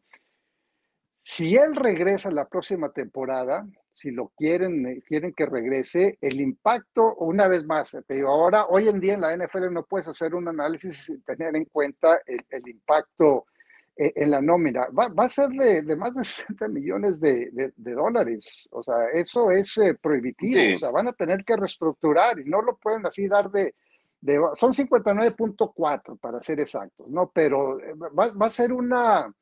si 1.23 1.57
él 1.57 1.77
regresa 1.77 2.31
la 2.31 2.49
próxima 2.49 2.91
temporada, 2.91 3.67
si 3.93 4.11
lo 4.11 4.33
quieren, 4.37 4.87
eh, 4.87 5.03
quieren 5.07 5.35
que 5.35 5.45
regrese, 5.45 6.17
el 6.23 6.41
impacto, 6.41 7.15
una 7.17 7.49
vez 7.49 7.65
más, 7.65 7.97
te 8.07 8.15
digo, 8.15 8.31
ahora, 8.31 8.67
hoy 8.67 8.89
en 8.89 8.99
día 8.99 9.15
en 9.15 9.21
la 9.21 9.37
NFL 9.37 9.73
no 9.73 9.85
puedes 9.85 10.09
hacer 10.09 10.35
un 10.35 10.49
análisis 10.49 11.05
sin 11.05 11.23
tener 11.23 11.55
en 11.55 11.67
cuenta 11.67 12.21
el, 12.25 12.67
impacto 12.67 13.39
eh, 13.39 13.60
en 13.97 14.31
la 14.31 14.41
nómina. 14.41 14.87
Va, 14.97 15.09
va 15.09 15.25
a 15.25 15.29
ser 15.29 15.49
de, 15.51 15.83
de, 15.83 15.97
más 15.97 16.15
de 16.15 16.25
60 16.25 16.69
millones 16.69 17.21
de, 17.21 17.73
de, 17.77 17.93
dólares. 17.93 18.69
O 18.73 18.83
sea, 18.83 19.09
eso 19.13 19.51
es 19.51 19.77
eh, 19.79 19.95
prohibitivo. 19.95 20.75
O 20.75 20.79
sea, 20.79 20.91
van 20.91 21.09
a 21.09 21.13
tener 21.13 21.45
que 21.45 21.57
reestructurar 21.57 22.39
y 22.39 22.45
no 22.45 22.63
lo 22.63 22.77
pueden 22.77 23.07
así 23.07 23.29
dar 23.29 23.51
de... 23.51 23.75
de 24.21 24.41
son 24.55 24.73
59.4 24.73 26.19
para 26.19 26.41
ser 26.41 26.61
exactos, 26.61 27.09
¿no? 27.09 27.31
Pero 27.31 27.79
eh, 27.81 27.95
va, 27.95 28.33
va, 28.33 28.47
a 28.47 28.51
ser 28.51 28.73
una, 28.73 29.33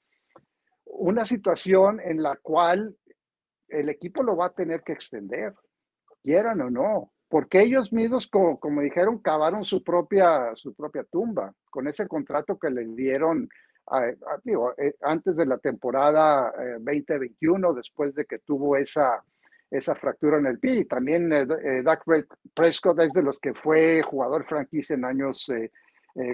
una 0.85 1.25
situación 1.25 2.01
en 2.01 2.23
la 2.23 2.37
cual 2.37 2.97
el 3.69 3.89
equipo 3.89 4.23
lo 4.23 4.37
va 4.37 4.47
a 4.47 4.55
tener 4.55 4.83
que 4.83 4.93
extender, 4.93 5.55
quieran 6.23 6.61
o 6.63 6.71
no 6.71 7.13
porque 7.29 7.61
ellos 7.61 7.93
mismos, 7.93 8.27
como, 8.27 8.59
como, 8.59 8.81
dijeron, 8.81 9.19
cavaron 9.19 9.65
su 9.65 9.83
propia, 9.85 10.55
su 10.55 10.75
propia 10.75 11.05
tumba 11.05 11.53
con 11.71 11.87
ese 11.87 12.09
contrato 12.09 12.59
que 12.59 12.71
le 12.71 12.87
dieron 12.87 13.49
digo, 14.45 14.75
eh, 14.77 14.95
antes 15.03 15.37
de 15.37 15.47
la 15.47 15.59
temporada 15.59 16.53
2021, 16.79 17.71
eh, 17.71 17.75
después 17.77 18.15
de 18.15 18.25
que 18.25 18.39
tuvo 18.41 18.77
esa, 18.77 19.23
esa 19.71 19.95
fractura 19.95 20.39
en 20.39 20.47
el 20.47 20.59
pie. 20.59 20.81
Y 20.81 20.85
también 20.85 21.33
eh, 21.33 21.47
eh, 21.65 21.83
Dak 21.83 22.05
Prescott 22.55 23.01
es 23.01 23.13
de 23.13 23.23
los 23.23 23.39
que 23.39 23.55
fue 23.55 24.03
jugador 24.03 24.45
franquicia 24.45 24.95
en 24.95 25.05
años 25.05 25.51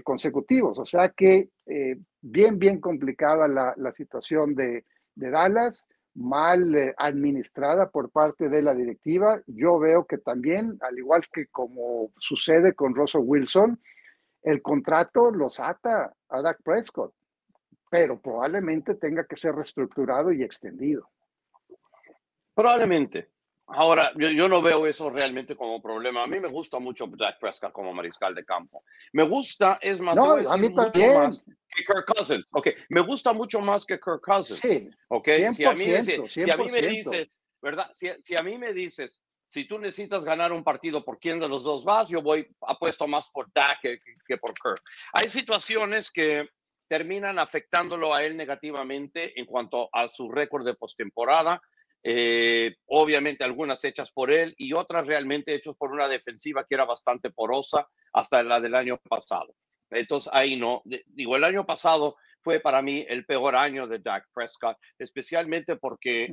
consecutivos. 0.02 0.78
O 0.78 0.86
sea 0.86 1.10
que 1.10 1.50
bien, 2.22 2.58
bien 2.58 2.80
complicada 2.80 3.46
la, 3.46 3.74
la 3.76 3.92
situación 3.92 4.54
de, 4.54 4.86
de, 5.14 5.30
Dallas, 5.30 5.86
mal 6.14 6.94
administrada 6.96 7.90
por 7.90 8.08
parte 8.08 8.48
de 8.48 8.62
la 8.62 8.72
directiva. 8.72 9.42
Yo 9.46 9.78
veo 9.78 10.06
que 10.06 10.16
también, 10.16 10.78
al 10.80 10.96
igual 10.96 11.24
que 11.30 11.48
como 11.48 12.12
sucede 12.16 12.72
con 12.72 12.94
Russell 12.94 13.24
Wilson, 13.24 13.78
el 14.44 14.62
contrato 14.62 15.30
los 15.30 15.60
ata 15.60 16.14
a 16.30 16.40
Dak 16.40 16.62
Prescott, 16.62 17.12
pero 17.90 18.20
probablemente 18.20 18.94
tenga 18.94 19.24
que 19.26 19.36
ser 19.36 19.54
reestructurado 19.54 20.32
y 20.32 20.42
extendido. 20.42 21.10
Probablemente. 22.54 23.30
Ahora, 23.66 24.12
yo, 24.16 24.48
no 24.48 24.60
veo 24.60 24.86
eso 24.86 25.08
realmente 25.08 25.56
como 25.56 25.80
problema. 25.80 26.22
A 26.22 26.26
mí 26.26 26.38
me 26.38 26.48
gusta 26.48 26.78
mucho 26.78 27.06
Dak 27.06 27.38
Prescott 27.40 27.72
como 27.72 27.94
mariscal 27.94 28.34
de 28.34 28.44
campo. 28.44 28.84
Me 29.12 29.22
gusta, 29.22 29.78
es 29.80 30.00
más, 30.00 30.16
no, 30.16 30.34
a 30.34 30.56
mí 30.58 30.74
también. 30.74 31.14
Más 31.14 31.44
que 31.44 31.84
Kirk 31.84 32.04
Cousins. 32.04 32.44
Ok, 32.52 32.68
me 32.90 33.00
gusta 33.00 33.32
mucho 33.32 33.60
más 33.60 33.86
que 33.86 33.98
Kirk 33.98 34.20
Cousins. 34.20 34.60
Sí, 34.60 34.90
ok. 35.08 35.28
si, 35.52 35.64
a 35.64 35.72
mí, 35.72 35.84
si, 36.28 36.50
a 36.50 36.56
mí, 36.56 36.70
me 36.70 36.80
dices, 36.82 37.42
¿verdad? 37.62 37.90
Si, 37.94 38.10
si, 38.22 38.34
a 38.38 38.42
mí 38.42 38.58
me 38.58 38.74
dices, 38.74 39.22
si 39.48 39.66
tú 39.66 39.78
necesitas 39.78 40.26
ganar 40.26 40.52
un 40.52 40.62
partido 40.62 41.02
por 41.02 41.18
quién 41.18 41.40
de 41.40 41.48
los 41.48 41.64
dos 41.64 41.84
vas, 41.84 42.08
yo 42.08 42.20
voy 42.20 42.46
apuesto 42.60 43.08
más 43.08 43.30
por 43.30 43.50
Dak 43.54 43.80
que, 43.80 43.98
que 44.26 44.36
por 44.36 44.52
Kirk. 44.52 44.82
Hay 45.14 45.28
situaciones 45.28 46.10
que 46.10 46.46
terminan 46.88 47.38
afectándolo 47.38 48.14
a 48.14 48.24
él 48.24 48.36
negativamente 48.36 49.38
en 49.38 49.46
cuanto 49.46 49.88
a 49.92 50.08
su 50.08 50.30
récord 50.30 50.64
de 50.64 50.74
postemporada 50.74 51.60
eh, 52.06 52.76
obviamente 52.88 53.44
algunas 53.44 53.82
hechas 53.82 54.12
por 54.12 54.30
él 54.30 54.54
y 54.58 54.74
otras 54.74 55.06
realmente 55.06 55.54
hechas 55.54 55.74
por 55.74 55.90
una 55.90 56.06
defensiva 56.06 56.66
que 56.68 56.74
era 56.74 56.84
bastante 56.84 57.30
porosa 57.30 57.88
hasta 58.12 58.42
la 58.42 58.60
del 58.60 58.74
año 58.74 59.00
pasado. 59.08 59.54
Entonces 59.90 60.30
ahí 60.34 60.56
no, 60.56 60.82
digo, 60.84 61.34
el 61.34 61.44
año 61.44 61.64
pasado 61.64 62.16
fue 62.42 62.60
para 62.60 62.82
mí 62.82 63.06
el 63.08 63.24
peor 63.24 63.56
año 63.56 63.86
de 63.86 64.00
Dak 64.00 64.26
Prescott, 64.34 64.76
especialmente 64.98 65.76
porque 65.76 66.28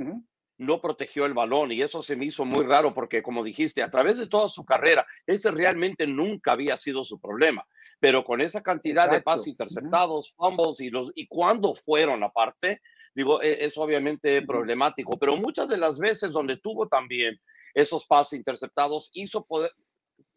no 0.58 0.82
protegió 0.82 1.26
el 1.26 1.34
balón 1.34 1.72
y 1.72 1.82
eso 1.82 2.02
se 2.02 2.18
me 2.18 2.26
hizo 2.26 2.44
muy 2.44 2.66
raro 2.66 2.94
porque 2.94 3.24
como 3.24 3.42
dijiste, 3.42 3.82
a 3.82 3.90
través 3.90 4.18
de 4.18 4.28
toda 4.28 4.50
su 4.50 4.66
carrera, 4.66 5.08
ese 5.26 5.52
realmente 5.52 6.06
nunca 6.06 6.52
había 6.52 6.76
sido 6.76 7.06
su 7.06 7.22
problema, 7.22 7.66
pero 8.02 8.24
con 8.24 8.42
esa 8.42 8.64
cantidad 8.64 9.10
de 9.10 9.22
pases 9.22 9.48
interceptados, 9.48 10.34
fumbles 10.36 10.82
y 10.82 10.90
los 10.90 11.12
y 11.14 11.28
cuando 11.28 11.76
fueron 11.76 12.24
aparte, 12.24 12.82
digo, 13.14 13.42
e, 13.44 13.64
es, 13.64 13.78
obviamente 13.78 14.42
problemático, 14.42 15.18
pero 15.20 15.38
muchas 15.38 15.70
de 15.70 15.78
las 15.78 16.00
veces 16.00 16.32
donde 16.32 16.58
tuvo 16.58 16.88
también 16.88 17.40
esos 17.76 18.08
pases 18.08 18.40
interceptados, 18.40 19.12
hizo 19.14 19.46
poder, 19.46 19.72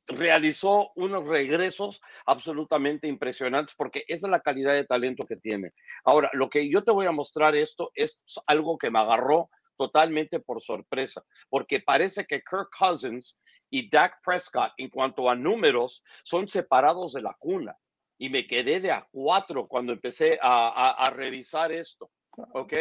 realizó 0.07 0.93
unos 0.95 1.27
regresos 1.27 2.03
absolutamente 2.27 3.09
impresionantes 3.09 3.75
porque 3.75 4.05
esa 4.09 4.27
es 4.27 4.31
la 4.31 4.41
calidad 4.41 4.75
de 4.75 4.85
talento 4.85 5.25
que 5.27 5.37
tiene. 5.37 5.73
Ahora, 6.05 6.29
lo 6.35 6.51
que 6.51 6.71
yo 6.71 6.85
te 6.85 6.93
voy 6.93 7.07
a 7.07 7.13
mostrar 7.13 7.57
esto 7.57 7.91
es 7.95 8.21
algo 8.47 8.77
que 8.77 8.91
me 8.91 8.99
agarró 8.99 9.49
totalmente 9.79 10.39
por 10.39 10.61
sorpresa, 10.61 11.23
porque 11.49 11.81
parece 11.81 12.27
que 12.27 12.43
Kirk 12.43 12.69
Cousins 12.79 13.41
y 13.71 13.89
Dak 13.89 14.21
Prescott 14.25 14.73
en 14.77 14.89
cuanto 14.89 15.29
a 15.29 15.35
números 15.35 16.03
son 16.23 16.49
separados 16.49 17.13
de 17.13 17.23
la 17.23 17.35
cuna. 17.39 17.77
Y 18.19 18.31
me 18.31 18.47
quedé 18.47 18.81
de 18.81 18.93
a 18.93 19.07
cuatro 19.11 19.67
cuando 19.67 19.93
empecé 19.93 20.39
a, 20.41 20.91
a 20.91 21.11
revisar 21.11 21.73
esto. 21.73 22.11
¿Ok? 22.53 22.73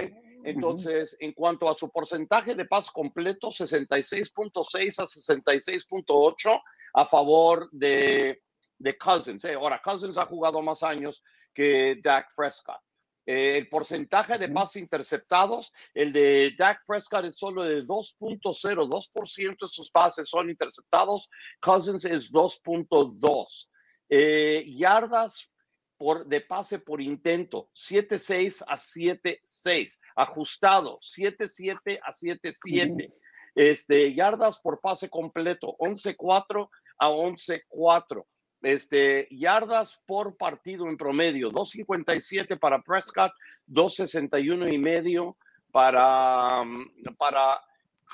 Entonces, 0.43 1.15
en 1.19 1.31
cuanto 1.33 1.69
a 1.69 1.75
su 1.75 1.89
porcentaje 1.89 2.55
de 2.55 2.65
paz 2.65 2.91
completo, 2.91 3.47
66.6 3.49 4.99
a 4.99 5.05
66.8 5.05 6.61
a 6.95 7.05
favor 7.05 7.69
de, 7.71 8.41
de 8.77 8.97
Cousins. 8.97 9.43
¿eh? 9.45 9.53
Ahora, 9.53 9.81
Cousins 9.81 10.17
ha 10.17 10.25
jugado 10.25 10.61
más 10.61 10.83
años 10.83 11.23
que 11.53 11.99
Dak 12.03 12.27
Prescott. 12.35 12.81
Eh, 13.25 13.57
el 13.57 13.69
porcentaje 13.69 14.37
de 14.37 14.49
pases 14.49 14.81
interceptados, 14.81 15.73
el 15.93 16.11
de 16.11 16.53
Dak 16.57 16.81
Prescott 16.85 17.25
es 17.25 17.37
solo 17.37 17.63
de 17.63 17.83
2.02% 17.83 19.57
de 19.61 19.67
sus 19.67 19.89
pases 19.91 20.29
son 20.29 20.49
interceptados. 20.49 21.29
Cousins 21.61 22.05
es 22.05 22.31
2.2. 22.31 23.69
Eh, 24.09 24.65
yardas 24.75 25.49
de 26.25 26.41
pase 26.41 26.79
por 26.79 27.01
intento, 27.01 27.69
7-6 27.73 28.63
a 28.67 28.75
7-6, 28.75 30.01
ajustado, 30.15 30.99
7-7 30.99 31.99
a 32.03 32.11
7-7. 32.11 33.13
Este, 33.55 34.13
yardas 34.13 34.59
por 34.59 34.81
pase 34.81 35.09
completo, 35.09 35.75
11-4 35.79 36.69
a 36.97 37.09
11-4. 37.09 38.25
Este, 38.63 39.27
yardas 39.29 40.01
por 40.05 40.37
partido 40.37 40.87
en 40.87 40.95
promedio, 40.95 41.51
2.57 41.51 42.57
para 42.57 42.81
Prescott, 42.81 43.33
2.61 43.67 44.73
y 44.73 44.77
medio 44.77 45.37
para, 45.71 46.63
mm, 46.63 47.15
para 47.17 47.61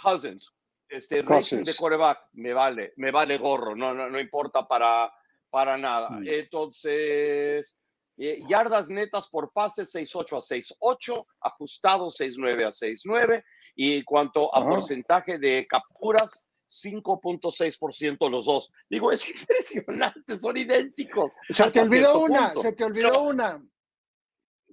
Cousins. 0.01 0.51
Este 0.89 1.23
Cousins. 1.23 1.65
de 1.65 1.75
coreback, 1.75 2.29
me 2.33 2.51
vale, 2.51 2.93
me 2.95 3.11
vale 3.11 3.37
gorro, 3.37 3.75
no, 3.75 3.93
no, 3.93 4.09
no 4.09 4.19
importa 4.19 4.67
para, 4.67 5.13
para 5.51 5.77
nada. 5.77 6.09
Mm. 6.09 6.27
Entonces, 6.27 7.77
eh, 8.17 8.41
yardas 8.49 8.89
netas 8.89 9.29
por 9.29 9.53
pase 9.53 9.83
6.8 9.83 10.35
a 10.35 10.39
6.8, 10.39 11.25
ajustado 11.41 12.07
6.9 12.07 12.65
a 12.65 12.69
6.9 12.69 13.43
y 13.75 14.03
cuanto 14.03 14.53
a 14.55 14.65
porcentaje 14.65 15.37
de 15.37 15.67
capturas 15.69 16.43
5.6% 16.69 18.29
los 18.29 18.45
dos. 18.45 18.71
Digo, 18.89 19.11
es 19.11 19.27
impresionante, 19.29 20.37
son 20.37 20.57
idénticos. 20.57 21.33
Se 21.49 21.69
te 21.71 21.81
olvidó 21.81 22.21
una, 22.21 22.53
se 22.53 22.73
te 22.73 22.83
olvidó 22.83 23.23
una. 23.23 23.61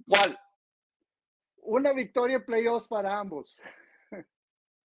¿Cuál? 0.07 0.39
Una 1.63 1.93
victoria 1.93 2.37
en 2.37 2.45
playoffs 2.45 2.87
para 2.87 3.19
ambos. 3.19 3.57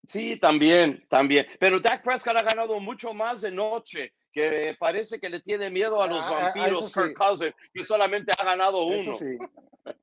Sí, 0.07 0.37
también, 0.37 1.05
también. 1.09 1.45
Pero 1.59 1.79
Dak 1.79 2.03
Prescott 2.03 2.41
ha 2.41 2.43
ganado 2.43 2.79
mucho 2.79 3.13
más 3.13 3.41
de 3.41 3.51
noche 3.51 4.13
que 4.31 4.75
parece 4.79 5.19
que 5.19 5.29
le 5.29 5.41
tiene 5.41 5.69
miedo 5.69 6.01
a 6.01 6.07
los 6.07 6.23
ah, 6.23 6.51
vampiros 6.53 6.93
Kirk 6.93 7.13
Cousins 7.13 7.53
y 7.73 7.83
solamente 7.83 8.31
ha 8.39 8.43
ganado 8.43 8.85
uno. 8.85 9.13
Sí. 9.13 9.37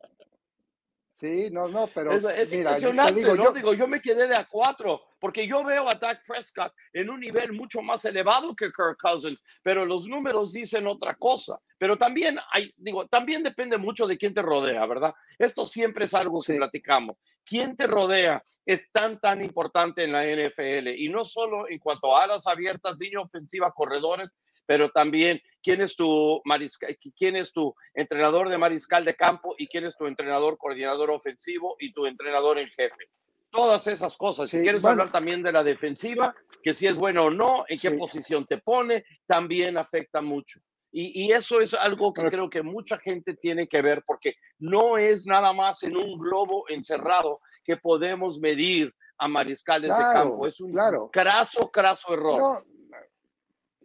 sí. 1.19 1.51
no, 1.51 1.69
no, 1.69 1.89
pero 1.89 2.13
es, 2.13 2.53
impresionante, 2.53 3.15
digo, 3.15 3.35
¿no? 3.35 3.45
Yo, 3.45 3.53
digo, 3.53 3.75
yo 3.75 3.89
me 3.89 4.01
quedé 4.01 4.27
de 4.27 4.35
a 4.35 4.47
cuatro 4.49 5.03
porque 5.19 5.47
yo 5.47 5.65
veo 5.65 5.89
a 5.89 5.95
Dak 5.95 6.25
Prescott 6.27 6.73
en 6.93 7.11
un 7.11 7.21
nivel 7.21 7.53
mucho 7.53 7.83
más 7.83 8.05
elevado 8.05 8.55
que 8.55 8.67
Kirk 8.67 8.99
Cousins, 9.01 9.43
pero 9.63 9.85
los 9.85 10.07
números 10.07 10.53
dicen 10.53 10.87
otra 10.87 11.15
cosa. 11.15 11.59
Pero 11.79 11.97
también 11.97 12.39
hay, 12.53 12.73
digo, 12.77 13.07
también 13.07 13.43
depende 13.43 13.79
mucho 13.79 14.07
de 14.07 14.19
quién 14.19 14.35
te 14.35 14.43
rodea, 14.43 14.85
¿verdad? 14.87 15.15
Esto 15.39 15.65
siempre 15.65 16.07
es 16.07 16.15
algo 16.15 16.43
que 16.43 16.55
platicamos. 16.55 17.17
¿Quién 17.45 17.77
te 17.77 17.87
rodea 17.87 18.43
es 18.67 18.91
tan, 18.91 19.21
tan 19.21 19.43
importante 19.43 20.05
en 20.05 20.13
la 20.13 20.25
NFL? 20.25 20.89
Y 20.97 21.09
no 21.09 21.25
solo 21.25 21.69
en 21.69 21.79
cuanto 21.79 22.17
a 22.17 22.25
alas 22.25 22.47
abiertas, 22.47 22.99
línea 22.99 23.21
ofensiva, 23.21 23.73
corredores, 23.73 24.35
pero 24.69 24.91
también 24.91 25.41
quién 25.63 25.81
es 25.81 25.97
tu 25.97 26.43
mariscal, 26.45 26.95
quién 27.17 27.37
es 27.37 27.55
tu 27.55 27.75
entrenador 27.95 28.51
de 28.51 28.59
mariscal 28.59 29.03
de 29.03 29.17
campo 29.17 29.55
y 29.57 29.67
quién 29.67 29.87
es 29.87 29.97
tu 29.97 30.07
entrenador 30.07 30.59
coordinador 30.59 31.11
ofensivo 31.11 31.75
y 31.81 31.95
tu 31.95 32.05
entrenador 32.05 32.59
en 32.59 32.69
jefe 32.69 33.09
todas 33.51 33.87
esas 33.87 34.15
cosas. 34.19 34.51
si 34.51 34.61
quieres 34.61 34.85
hablar 34.85 35.11
también 35.11 35.43
de 35.43 35.51
la 35.53 35.65
defensiva, 35.65 36.35
que 36.63 36.75
si 36.75 36.87
es 36.87 36.99
bueno 36.99 37.25
o 37.25 37.31
no, 37.31 37.65
en 37.67 37.79
qué 37.79 37.93
posición 37.93 38.45
te 38.45 38.59
pone, 38.59 39.07
también 39.27 39.79
afecta 39.79 40.21
mucho. 40.21 40.61
Y, 40.93 41.33
eso 41.33 41.61
es 41.61 41.73
algo 41.73 42.13
que 42.13 42.29
creo 42.29 42.51
que 42.51 42.63
mucha 42.63 42.99
gente 42.99 43.35
tiene 43.35 43.69
que 43.69 43.81
ver 43.81 44.03
porque 44.07 44.35
no 44.59 44.99
es 44.99 45.27
nada 45.27 45.55
más 45.55 45.83
en 45.83 45.97
un 45.97 46.19
globo 46.19 46.65
encerrado 46.69 47.41
que 47.65 47.79
podemos 47.79 48.39
medir 48.39 48.95
a 49.17 49.29
mariscales 49.29 49.97
de 49.97 50.03
campo. 50.03 50.47
Es 50.47 50.61
un 50.61 50.73
claro. 50.73 51.09
craso, 51.11 51.71
craso 51.71 52.13
error. 52.13 52.65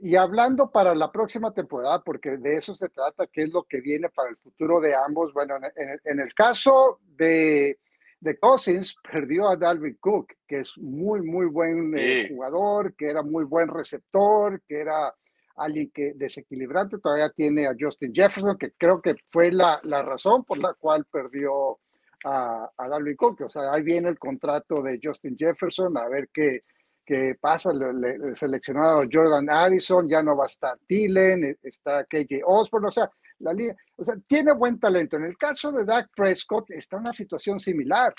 Y 0.04 0.18
hablando 0.18 0.70
para 0.70 0.94
la 0.94 1.10
próxima 1.12 1.54
temporada, 1.54 2.04
porque 2.04 2.36
de 2.36 2.58
eso 2.58 2.76
se 2.76 2.90
trata, 2.90 3.26
qué 3.28 3.44
es 3.44 3.54
lo 3.54 3.64
que 3.64 3.80
viene 3.80 4.10
para 4.10 4.30
el 4.30 4.36
futuro 4.36 4.82
de 4.82 4.94
ambos. 4.94 5.32
Bueno, 5.34 5.56
en 5.78 6.20
el 6.20 6.34
caso 6.34 7.00
de, 7.16 7.80
de 8.20 8.38
Cousins 8.38 8.98
perdió 9.12 9.48
a 9.48 9.56
Dalvin 9.56 9.98
Cook, 10.02 10.34
que 10.46 10.60
es 10.60 10.78
muy, 10.78 11.22
muy 11.22 11.46
buen 11.46 11.98
eh, 11.98 12.28
jugador, 12.30 12.94
que 12.96 13.10
era 13.10 13.24
muy 13.24 13.46
buen 13.46 13.70
receptor, 13.70 14.62
que 14.68 14.82
era 14.82 15.14
alguien 15.56 15.90
que 15.94 16.12
desequilibrante. 16.16 16.98
Todavía 16.98 17.30
tiene 17.30 17.68
a 17.68 17.76
Justin 17.80 18.14
Jefferson, 18.14 18.58
que 18.58 18.72
creo 18.78 19.02
que 19.02 19.16
fue 19.30 19.54
la, 19.54 19.80
la 19.84 20.02
razón 20.02 20.44
por 20.44 20.58
la 20.58 20.74
cual 20.74 21.06
perdió 21.10 21.80
a, 22.26 22.70
a, 22.76 22.88
Dalvin 22.90 23.16
Cook. 23.16 23.40
O 23.42 23.50
sea, 23.50 23.72
ahí 23.72 23.84
viene 23.84 24.10
el 24.10 24.20
contrato 24.20 24.82
de 24.82 25.00
Justin 25.02 25.38
Jefferson, 25.38 25.98
a 25.98 26.10
ver 26.10 26.28
qué, 26.34 26.64
qué 27.06 27.36
pasa. 27.40 27.72
Le, 27.74 28.36
seleccionado 28.36 29.02
Jordan 29.12 29.50
Addison, 29.50 30.08
ya 30.08 30.22
no 30.22 30.36
va 30.36 30.44
a 30.44 30.48
estar 30.48 30.78
Thielen, 30.88 31.44
e, 31.44 31.58
está 31.64 32.06
KJ 32.06 32.42
Osborne, 32.46 32.88
o 32.88 32.92
sea, 32.92 33.10
la 33.40 33.54
línea, 33.54 33.76
o 33.96 34.04
sea, 34.04 34.16
tiene 34.28 34.54
buen 34.54 34.80
talento. 34.80 35.18
En 35.18 35.26
el 35.26 35.38
caso 35.38 35.72
de 35.72 35.86
Dak 35.86 36.10
Prescott 36.16 36.72
está 36.72 36.98
una 36.98 37.14
situación 37.14 37.60
similar, 37.60 38.14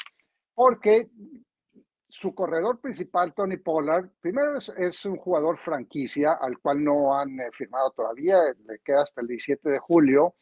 porque 0.55 1.09
su 2.09 2.35
corredor 2.35 2.81
principal, 2.81 3.35
Tony 3.35 3.57
Pollard, 3.57 4.09
primero 4.20 4.59
es, 4.59 5.05
un 5.05 5.16
jugador 5.16 5.59
franquicia 5.59 6.35
al 6.40 6.59
cual 6.61 6.85
no 6.85 7.18
han 7.18 7.40
eh, 7.40 7.51
firmado 7.51 7.90
todavía, 7.90 8.38
le 8.66 8.79
queda 8.85 9.03
hasta 9.03 9.20
el 9.20 9.27
17 9.27 9.68
de 9.68 9.79
julio, 9.79 10.37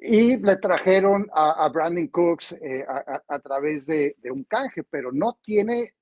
y 0.00 0.38
le 0.38 0.56
trajeron 0.56 1.28
a, 1.32 1.68
Brandon 1.68 2.08
Cooks 2.08 2.52
eh, 2.52 2.84
a, 2.88 3.38
través 3.38 3.84
de, 3.84 4.16
de, 4.18 4.30
un 4.30 4.44
canje, 4.44 4.82
pero 4.82 5.12
no 5.12 5.38
tiene 5.42 5.94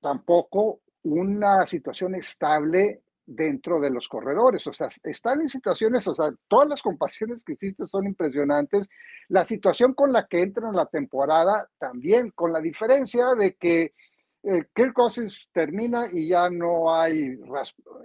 tampoco 0.00 0.80
una 1.02 1.66
situación 1.66 2.14
estable 2.14 3.02
dentro 3.26 3.80
de 3.80 3.90
los 3.90 4.08
corredores. 4.08 4.66
O 4.66 4.72
sea, 4.72 4.88
están 5.04 5.40
en 5.40 5.48
situaciones, 5.48 6.06
o 6.08 6.14
sea, 6.14 6.32
todas 6.48 6.68
las 6.68 6.82
comparaciones 6.82 7.44
que 7.44 7.52
existen 7.52 7.86
son 7.86 8.06
impresionantes. 8.06 8.88
La 9.28 9.44
situación 9.44 9.94
con 9.94 10.12
la 10.12 10.26
que 10.26 10.42
entran 10.42 10.74
la 10.74 10.86
temporada 10.86 11.68
también, 11.78 12.30
con 12.30 12.52
la 12.52 12.60
diferencia 12.60 13.34
de 13.38 13.54
que 13.54 13.94
eh, 14.42 14.64
Kirk 14.74 14.94
Cousins 14.94 15.48
termina 15.52 16.08
y 16.10 16.28
ya 16.28 16.48
no 16.48 16.94
hay, 16.94 17.38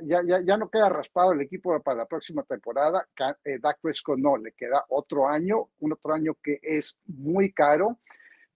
ya, 0.03 0.21
ya, 0.25 0.41
ya, 0.41 0.57
no 0.57 0.69
queda 0.69 0.89
raspado 0.89 1.31
el 1.31 1.41
equipo 1.41 1.79
para 1.81 1.99
la 1.99 2.05
próxima 2.05 2.43
temporada. 2.43 3.07
Eh, 3.43 3.57
Dak 3.59 3.79
Prescott 3.81 4.19
no, 4.19 4.35
le 4.37 4.51
queda 4.51 4.83
otro 4.89 5.27
año, 5.27 5.69
un 5.79 5.93
otro 5.93 6.13
año 6.13 6.35
que 6.43 6.59
es 6.61 6.97
muy 7.07 7.51
caro. 7.53 7.99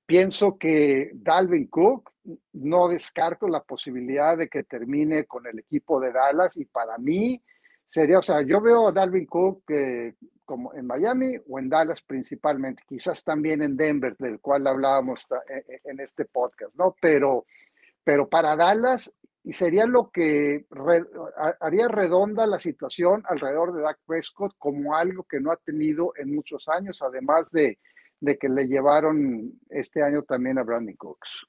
Pienso 0.10 0.58
que 0.58 1.12
Dalvin 1.14 1.68
Cook, 1.68 2.10
no 2.54 2.88
descarto 2.88 3.48
la 3.48 3.62
posibilidad 3.62 4.36
de 4.36 4.48
que 4.48 4.64
termine 4.64 5.26
con 5.26 5.46
el 5.46 5.60
equipo 5.60 6.00
de 6.00 6.12
Dallas 6.12 6.58
y 6.58 6.66
para 6.66 6.98
mí 6.98 7.40
sería, 7.88 8.18
o 8.18 8.24
sea, 8.24 8.42
yo 8.42 8.60
veo 8.60 8.88
a 8.88 8.92
Dalvin 8.92 9.28
Cook 9.28 9.70
eh, 9.70 10.16
como 10.46 10.74
en 10.74 10.88
Miami 10.88 11.36
o 11.48 11.60
en 11.60 11.70
Dallas 11.70 12.02
principalmente, 12.02 12.82
quizás 12.88 13.24
también 13.24 13.62
en 13.62 13.78
Denver, 13.78 14.18
del 14.18 14.40
cual 14.40 14.66
hablábamos 14.66 15.28
eh, 15.48 15.64
eh, 15.70 15.82
en 15.84 16.00
este 16.00 16.26
podcast, 16.26 16.74
¿no? 16.74 16.96
Pero, 17.00 17.46
pero 18.04 18.28
para 18.28 18.56
Dallas 18.56 19.14
y 19.44 19.54
sería 19.54 19.86
lo 19.86 20.10
que 20.10 20.66
haría 21.60 21.88
redonda 21.88 22.48
la 22.48 22.58
situación 22.58 23.22
alrededor 23.28 23.76
de 23.76 23.84
Dak 23.84 24.00
Prescott 24.08 24.56
como 24.58 24.96
algo 24.96 25.22
que 25.26 25.40
no 25.40 25.52
ha 25.52 25.58
tenido 25.58 26.14
en 26.18 26.34
muchos 26.34 26.68
años, 26.68 27.00
además 27.04 27.52
de 27.52 27.78
de 28.20 28.38
que 28.38 28.50
le 28.50 28.68
llevaron 28.68 29.54
este 29.70 30.04
año 30.04 30.24
también 30.24 30.58
a 30.58 30.64
Brandon 30.64 30.96
Cooks. 30.96 31.48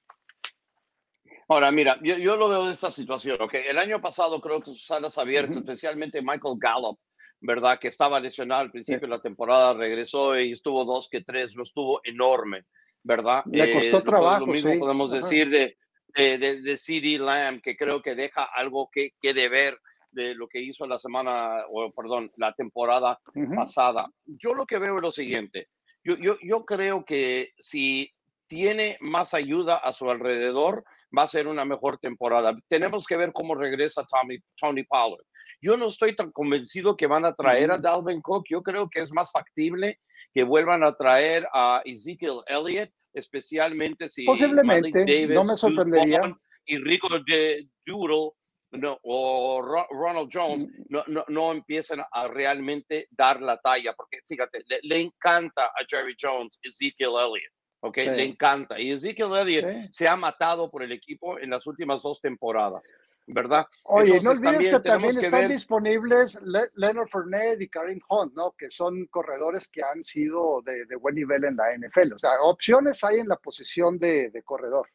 Ahora, 1.48 1.72
mira, 1.72 1.98
yo, 2.02 2.16
yo, 2.16 2.36
lo 2.36 2.48
veo 2.48 2.66
de 2.66 2.72
esta 2.72 2.92
situación, 2.92 3.36
¿ok? 3.40 3.54
El 3.68 3.78
año 3.78 4.00
pasado 4.00 4.40
creo 4.40 4.60
que 4.60 4.70
sus 4.70 4.86
salas 4.86 5.18
abiertas, 5.18 5.56
especialmente 5.56 6.22
Michael 6.22 6.54
Gallup, 6.58 7.00
¿verdad? 7.40 7.78
Que 7.80 7.88
estaba 7.88 8.20
lesionado 8.20 8.62
al 8.62 8.70
principio 8.70 9.08
de 9.08 9.16
la 9.16 9.20
temporada, 9.20 9.74
regresó 9.74 10.38
y 10.38 10.52
estuvo 10.52 10.84
dos 10.84 11.08
que 11.10 11.22
tres, 11.22 11.56
lo 11.56 11.64
estuvo 11.64 12.00
enorme, 12.04 12.66
¿verdad? 13.02 13.42
Le 13.46 13.72
costó 13.72 13.98
eh, 13.98 14.02
trabajo, 14.02 14.46
Lo 14.46 14.52
mismo 14.52 14.78
podemos 14.78 15.10
decir 15.10 15.50
de, 15.50 15.76
de, 16.14 16.38
de, 16.38 16.76
CD 16.76 17.18
Lamb, 17.18 17.60
que 17.60 17.76
creo 17.76 18.00
que 18.00 18.14
deja 18.14 18.44
algo 18.44 18.88
que, 18.92 19.14
que 19.20 19.34
deber 19.34 19.76
de 20.12 20.34
lo 20.34 20.46
que 20.46 20.60
hizo 20.60 20.86
la 20.86 20.98
semana, 20.98 21.64
o 21.68 21.90
perdón, 21.92 22.30
la 22.36 22.52
temporada 22.52 23.18
pasada. 23.56 24.08
Yo 24.24 24.54
lo 24.54 24.66
que 24.66 24.78
veo 24.78 24.96
es 24.96 25.02
lo 25.02 25.10
siguiente, 25.10 25.68
yo, 26.04 26.16
yo, 26.16 26.36
yo 26.42 26.64
creo 26.64 27.04
que 27.04 27.52
si 27.58 28.12
tiene 28.46 28.98
más 29.00 29.32
ayuda 29.34 29.76
a 29.76 29.92
su 29.92 30.10
alrededor, 30.10 30.84
va 31.16 31.22
a 31.22 31.28
ser 31.28 31.46
una 31.46 31.64
mejor 31.64 31.98
temporada. 31.98 32.56
Tenemos 32.68 33.06
que 33.06 33.16
ver 33.16 33.32
cómo 33.32 33.54
regresa 33.54 34.04
Tommy, 34.04 34.38
Tony 34.60 34.82
Pollard. 34.84 35.24
Yo 35.62 35.76
no 35.76 35.86
estoy 35.86 36.16
tan 36.16 36.32
convencido 36.32 36.96
que 36.96 37.06
van 37.06 37.24
a 37.24 37.34
traer 37.34 37.70
a 37.70 37.78
Dalvin 37.78 38.20
Cook. 38.20 38.46
Yo 38.50 38.62
creo 38.62 38.88
que 38.88 39.00
es 39.00 39.12
más 39.12 39.30
factible 39.30 40.00
que 40.32 40.42
vuelvan 40.42 40.82
a 40.82 40.94
traer 40.96 41.46
a 41.52 41.82
Ezekiel 41.84 42.40
Elliott, 42.46 42.90
especialmente 43.12 44.08
si 44.08 44.24
Posiblemente, 44.24 45.00
Davis, 45.00 45.34
no 45.34 45.44
me 45.44 45.56
sorprendería. 45.56 46.36
Y 46.66 46.78
Rico 46.78 47.08
de 47.26 47.68
Doodle 47.86 48.32
no, 48.72 48.98
o 49.02 49.62
Ronald 49.62 50.30
Jones 50.32 50.66
mm. 50.66 50.82
no, 50.88 51.04
no, 51.08 51.24
no, 51.28 51.52
empiezan 51.52 52.02
a 52.10 52.28
realmente 52.28 53.08
dar 53.10 53.40
la 53.40 53.56
talla, 53.58 53.92
porque 53.94 54.18
fíjate, 54.24 54.64
le, 54.82 54.96
encanta 54.96 55.66
a 55.66 55.84
Jerry 55.88 56.14
Jones 56.20 56.58
Ezekiel 56.62 57.10
Elliott. 57.10 57.52
¿ok? 57.82 57.96
Le 57.96 58.24
encanta. 58.24 58.78
Y 58.78 58.92
Ezekiel 58.92 59.34
Elliott 59.34 59.90
se 59.90 60.06
ha 60.06 60.14
matado 60.14 60.70
por 60.70 60.82
el 60.82 60.92
equipo 60.92 61.38
en 61.38 61.48
las 61.48 61.66
últimas 61.66 62.02
dos 62.02 62.20
temporadas, 62.20 62.92
¿verdad? 63.26 63.66
Oye, 63.84 64.20
no 64.20 64.32
olvides 64.32 64.68
que 64.68 64.80
también 64.80 65.18
están 65.18 65.48
disponibles 65.48 66.38
Leonard 66.74 67.08
Fournette 67.08 67.62
y 67.62 67.68
Karim 67.68 68.00
Hunt, 68.08 68.34
¿no? 68.34 68.52
Que 68.52 68.70
son 68.70 69.06
corredores 69.06 69.66
que 69.66 69.82
han 69.82 70.04
sido 70.04 70.60
de, 70.62 70.84
buen 70.96 71.14
nivel 71.14 71.44
en 71.44 71.56
la 71.56 71.74
NFL. 71.74 72.12
O 72.12 72.18
sea, 72.18 72.32
opciones 72.42 73.02
hay 73.02 73.20
en 73.20 73.28
la 73.28 73.36
posición 73.36 73.98
de 73.98 74.42
corredor. 74.44 74.86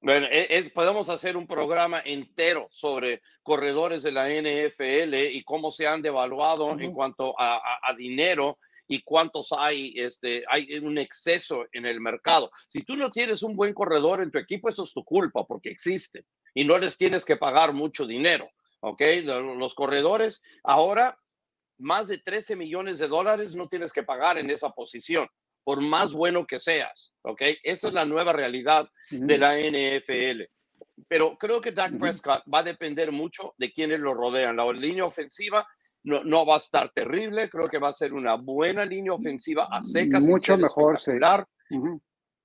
Bueno, 0.00 0.26
e, 0.30 0.70
podemos 0.74 1.08
hacer 1.08 1.36
un 1.36 1.46
programa 1.46 2.02
entero 2.04 2.68
sobre 2.70 3.22
corredores 3.42 4.02
de 4.02 4.12
la 4.12 4.28
NFL 4.28 5.14
y 5.32 5.42
cómo 5.42 5.70
se 5.70 5.86
han 5.86 6.02
devaluado 6.02 6.78
en 6.78 6.92
cuanto 6.92 7.34
a, 7.38 7.94
dinero 7.96 8.58
y 8.88 9.02
cuántos 9.02 9.52
hay, 9.52 9.94
este, 9.96 10.44
hay 10.48 10.78
un 10.78 10.98
exceso 10.98 11.64
en 11.72 11.86
el 11.86 12.00
mercado. 12.00 12.50
Si 12.68 12.82
tú 12.82 12.96
no 12.96 13.10
tienes 13.10 13.42
un 13.42 13.56
buen 13.56 13.74
corredor 13.74 14.22
en 14.22 14.30
tu 14.30 14.38
equipo, 14.38 14.68
eso 14.68 14.84
es 14.84 14.92
tu 14.92 15.02
culpa 15.02 15.44
porque 15.44 15.70
existe 15.70 16.24
y 16.54 16.64
no 16.64 16.78
les 16.78 16.96
tienes 16.96 17.24
que 17.24 17.36
pagar 17.36 17.72
mucho 17.72 18.06
dinero. 18.06 18.48
¿Ok? 18.80 19.00
Los 19.24 19.74
corredores 19.74 20.42
ahora, 20.62 21.18
más 21.78 22.08
de 22.08 22.18
13 22.18 22.54
millones 22.54 22.98
de 22.98 23.08
dólares 23.08 23.54
no 23.56 23.68
tienes 23.68 23.92
que 23.92 24.02
pagar 24.02 24.38
en 24.38 24.50
esa 24.50 24.70
posición 24.70 25.26
por 25.66 25.80
más 25.80 26.12
bueno 26.12 26.46
que 26.46 26.60
seas, 26.60 27.12
¿ok? 27.22 27.42
Esa 27.64 27.88
es 27.88 27.92
la 27.92 28.06
nueva 28.06 28.32
realidad 28.32 28.88
de 29.10 29.36
la 29.36 29.58
NFL. 29.58 30.42
Pero 31.08 31.36
creo 31.36 31.60
que 31.60 31.72
Dak 31.72 31.98
Prescott 31.98 32.44
va 32.52 32.60
a 32.60 32.62
depender 32.62 33.10
mucho 33.10 33.52
de 33.58 33.72
quienes 33.72 33.98
lo 33.98 34.14
rodean. 34.14 34.54
La 34.54 34.72
línea 34.72 35.04
ofensiva 35.04 35.66
no, 36.04 36.22
no, 36.22 36.46
va 36.46 36.54
a 36.54 36.58
estar 36.58 36.92
terrible, 36.92 37.50
creo 37.50 37.66
que 37.66 37.80
va 37.80 37.88
a 37.88 37.92
ser 37.92 38.14
una 38.14 38.36
buena 38.36 38.84
línea 38.84 39.12
ofensiva 39.12 39.66
a 39.68 39.82
secas. 39.82 40.24
Mucho 40.24 40.56
mejor, 40.56 41.00
sí. 41.00 41.14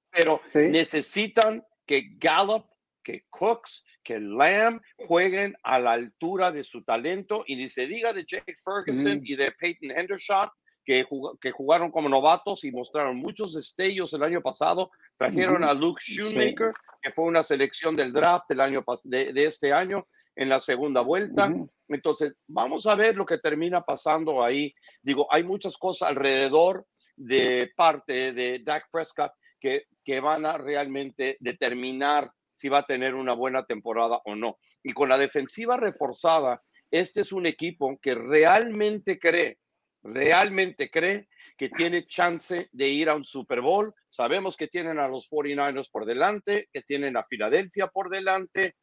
Pero 0.10 0.41
necesitan 0.55 1.63
que 1.86 2.15
Gallup, 2.17 2.65
que 3.03 3.25
Cooks, 3.29 3.86
que 4.01 4.19
Lamb 4.19 4.81
jueguen 4.97 5.55
a 5.62 5.77
la 5.77 5.91
altura 5.91 6.51
de 6.51 6.63
su 6.63 6.84
talento 6.84 7.43
y 7.45 7.55
ni 7.55 7.69
se 7.69 7.86
diga 7.86 8.13
de 8.13 8.25
Jake 8.25 8.55
Ferguson 8.65 9.21
y 9.23 9.36
de 9.36 9.51
Peyton 9.51 9.91
Hendershot, 9.91 10.49
que, 10.85 11.05
jugaron 11.51 11.91
como 11.91 12.09
novatos 12.09 12.63
y 12.63 12.71
mostraron 12.71 13.17
muchos 13.17 13.53
destellos 13.53 14.13
el 14.13 14.23
año 14.23 14.41
pasado. 14.41 14.91
Trajeron 15.17 15.63
a 15.63 15.73
Luke 15.73 16.01
Shoemaker, 16.03 16.73
que 17.01 17.11
fue 17.11 17.25
una 17.25 17.43
selección 17.43 17.95
del 17.95 18.11
draft 18.11 18.49
del 18.49 18.61
año 18.61 18.83
de, 19.03 19.33
de 19.33 19.45
este 19.45 19.73
año 19.73 20.07
en 20.35 20.49
la 20.49 20.59
segunda 20.59 21.01
vuelta. 21.01 21.53
Entonces, 21.87 22.33
vamos 22.47 22.87
a 22.87 22.95
ver 22.95 23.15
lo 23.15 23.25
que 23.25 23.37
termina 23.37 23.81
pasando 23.81 24.43
ahí. 24.43 24.73
Digo, 25.01 25.27
hay 25.29 25.43
muchas 25.43 25.77
cosas 25.77 26.09
alrededor 26.09 26.85
de 27.15 27.71
parte 27.75 28.33
de 28.33 28.59
Dak 28.63 28.87
Prescott 28.91 29.31
que, 29.59 29.85
que 30.03 30.19
van 30.19 30.45
a 30.45 30.57
realmente 30.57 31.37
determinar 31.39 32.31
si 32.53 32.69
va 32.69 32.79
a 32.79 32.85
tener 32.85 33.15
una 33.15 33.33
buena 33.33 33.65
temporada 33.65 34.21
o 34.25 34.35
no. 34.35 34.57
Y 34.83 34.93
con 34.93 35.09
la 35.09 35.17
defensiva 35.17 35.77
reforzada, 35.77 36.61
este 36.91 37.21
es 37.21 37.31
un 37.31 37.45
equipo 37.45 37.97
que 38.01 38.15
realmente 38.15 39.17
cree 39.17 39.61
realmente 40.03 40.89
cree 40.89 41.27
que 41.57 41.69
tiene 41.69 42.07
chance 42.07 42.69
de 42.71 42.87
ir 42.87 43.09
a 43.09 43.15
un 43.15 43.23
Super 43.23 43.61
Bowl. 43.61 43.93
Sabemos 44.07 44.57
que 44.57 44.67
tienen 44.67 44.99
a 44.99 45.07
los 45.07 45.29
49ers 45.29 45.89
por 45.91 46.05
delante, 46.05 46.69
que 46.73 46.81
tienen 46.81 47.17
a 47.17 47.23
Filadelfia 47.23 47.87
por 47.87 48.09
delante, 48.09 48.75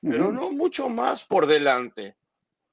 pero 0.00 0.30
no 0.30 0.50
mucho 0.52 0.88
más 0.88 1.24
por 1.24 1.46
delante. 1.46 2.16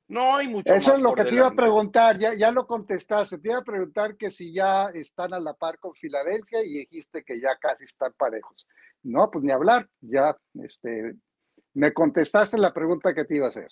No 0.08 0.36
hay 0.36 0.48
mucho 0.48 0.74
Eso 0.74 0.94
es 0.94 1.00
lo 1.00 1.16
que 1.16 1.24
te 1.24 1.34
iba 1.34 1.48
a 1.48 1.56
preguntar, 1.56 2.20
ya, 2.20 2.36
ya 2.36 2.52
lo 2.52 2.68
contestaste. 2.68 3.40
Te 3.40 3.50
iba 3.50 3.60
a 3.60 3.64
preguntar 3.64 4.18
que 4.18 4.30
si 4.30 4.54
ya 4.54 4.92
están 4.94 5.34
a 5.34 5.40
la 5.40 5.54
par 5.54 5.80
con 5.80 5.96
Filadelfia 5.96 6.64
y 6.64 6.80
dijiste 6.80 7.24
que 7.24 7.40
ya 7.40 7.56
casi 7.60 7.86
están 7.86 8.14
parejos. 8.18 8.68
No, 9.02 9.32
pues 9.32 9.44
ni 9.44 9.52
hablar, 9.52 9.90
ya 10.02 10.38
este, 10.62 11.16
me 11.74 11.94
contestaste 11.94 12.58
la 12.58 12.74
pregunta 12.74 13.14
que 13.14 13.26
te 13.26 13.38
iba 13.38 13.48
a 13.48 13.50
hacer. 13.50 13.72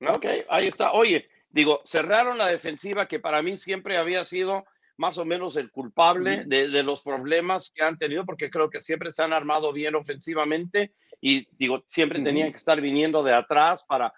Ok, 0.00 0.26
ahí 0.48 0.66
está. 0.66 0.92
Oye, 0.92 1.28
Digo, 1.50 1.82
cerraron 1.84 2.38
la 2.38 2.46
defensiva 2.46 3.06
que 3.06 3.20
para 3.20 3.42
mí 3.42 3.56
siempre 3.56 3.96
había 3.96 4.24
sido 4.24 4.64
más 4.96 5.16
o 5.16 5.24
menos 5.24 5.56
el 5.56 5.70
culpable 5.70 6.44
de, 6.44 6.82
los 6.82 7.02
problemas 7.02 7.72
que 7.74 7.82
han 7.82 7.96
tenido, 7.96 8.26
porque 8.26 8.50
creo 8.50 8.68
que 8.68 8.82
siempre 8.82 9.10
se 9.12 9.22
han 9.22 9.32
armado 9.32 9.72
bien 9.72 9.94
ofensivamente 9.94 10.92
y 11.22 11.48
digo, 11.56 11.82
siempre 11.86 12.20
tenían 12.20 12.50
que 12.50 12.58
estar 12.58 12.80
viniendo 12.82 13.22
de 13.22 13.32
atrás 13.32 13.84
para, 13.88 14.12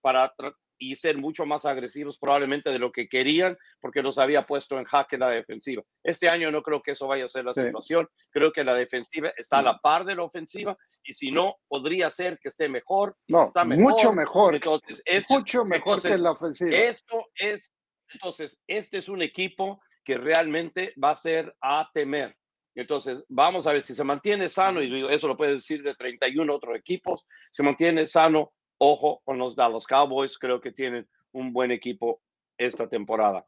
para 0.00 0.32
y 0.80 0.96
ser 0.96 1.18
mucho 1.18 1.44
más 1.44 1.66
agresivos 1.66 2.18
probablemente 2.18 2.70
de 2.70 2.78
lo 2.78 2.90
que 2.90 3.06
querían 3.06 3.56
porque 3.80 4.02
los 4.02 4.18
había 4.18 4.46
puesto 4.46 4.78
en 4.78 4.86
jaque 4.86 5.18
la 5.18 5.28
defensiva. 5.28 5.82
Este 6.02 6.28
año 6.28 6.50
no 6.50 6.62
creo 6.62 6.82
que 6.82 6.92
eso 6.92 7.06
vaya 7.06 7.26
a 7.26 7.28
ser 7.28 7.44
la 7.44 7.54
situación. 7.54 8.08
Creo 8.30 8.50
que 8.50 8.64
la 8.64 8.74
defensiva 8.74 9.30
está 9.36 9.58
a 9.58 9.62
la 9.62 9.78
par 9.78 10.04
de 10.04 10.16
la 10.16 10.22
ofensiva 10.22 10.76
y 11.04 11.12
si 11.12 11.30
no, 11.30 11.56
podría 11.68 12.10
ser 12.10 12.38
que 12.38 12.48
esté 12.48 12.68
mejor. 12.68 13.14
no, 13.28 13.44
está 13.44 13.64
mucho 13.64 14.12
mejor. 14.12 14.54
Entonces, 14.54 15.02
mucho 15.28 15.64
mejor 15.64 16.00
que 16.00 16.16
la 16.16 16.32
ofensiva. 16.32 16.70
Esto 16.70 17.26
es, 17.34 17.72
entonces, 18.14 18.62
este 18.66 18.98
es 18.98 19.08
un 19.08 19.20
equipo 19.20 19.80
que 20.02 20.16
realmente 20.16 20.94
va 21.02 21.10
a 21.10 21.16
ser 21.16 21.54
a 21.60 21.90
temer 21.92 22.34
Entonces, 22.74 23.22
vamos 23.28 23.66
a 23.66 23.72
ver 23.72 23.82
si 23.82 23.94
se 23.94 24.02
mantiene 24.02 24.48
sano, 24.48 24.82
y 24.82 25.06
eso 25.12 25.28
lo 25.28 25.36
puede 25.36 25.52
decir 25.52 25.82
de 25.82 25.94
31 25.94 26.54
otros 26.54 26.74
equipos, 26.74 27.26
se 27.50 27.62
mantiene 27.62 28.06
sano, 28.06 28.52
ojo 28.80 29.20
con 29.24 29.38
los 29.38 29.54
Dallas 29.54 29.86
Cowboys, 29.86 30.38
creo 30.38 30.60
que 30.60 30.72
tienen 30.72 31.08
un 31.32 31.52
buen 31.52 31.70
equipo 31.70 32.20
esta 32.56 32.88
temporada. 32.88 33.46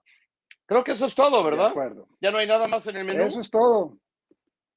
Creo 0.67 0.85
que 0.85 0.93
eso 0.93 1.07
es 1.07 1.15
todo, 1.15 1.43
¿verdad? 1.43 1.73
Ya 2.21 2.31
no 2.31 2.39
hay 2.39 2.47
nada 2.47 2.69
más 2.69 2.87
en 2.87 2.97
el 2.97 3.05
menú. 3.05 3.25
Eso 3.25 3.41
es 3.41 3.51
todo. 3.51 3.97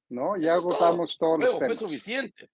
No, 0.08 0.36
ya 0.36 0.54
agotamos 0.54 1.16
todo. 1.18 1.38
todos 1.38 1.58
Fue 1.58 1.76
suficiente. 1.76 2.50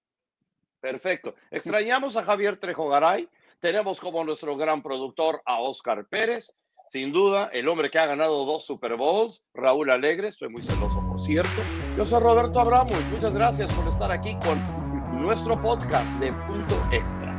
Perfecto. 0.80 1.34
Extrañamos 1.50 2.16
a 2.16 2.24
Javier 2.24 2.58
Trejo 2.58 2.88
Garay. 2.88 3.28
Tenemos 3.60 4.00
como 4.00 4.24
nuestro 4.24 4.56
gran 4.56 4.82
productor 4.82 5.40
a 5.44 5.60
Oscar 5.60 6.06
Pérez. 6.08 6.56
Sin 6.88 7.12
duda, 7.12 7.48
el 7.52 7.68
hombre 7.68 7.88
que 7.88 7.98
ha 7.98 8.06
ganado 8.06 8.44
dos 8.44 8.66
Super 8.66 8.96
Bowls, 8.96 9.44
Raúl 9.54 9.90
Alegre. 9.90 10.28
Estoy 10.28 10.48
muy 10.48 10.62
celoso, 10.62 11.00
por 11.06 11.20
cierto. 11.20 11.62
Yo 11.96 12.04
soy 12.04 12.20
Roberto 12.20 12.58
Abramo 12.58 12.90
y 12.90 13.14
muchas 13.14 13.34
gracias 13.34 13.72
por 13.72 13.86
estar 13.86 14.10
aquí 14.10 14.36
con 14.44 15.22
nuestro 15.22 15.60
podcast 15.60 16.08
de 16.18 16.32
Punto 16.48 16.74
Extra. 16.90 17.38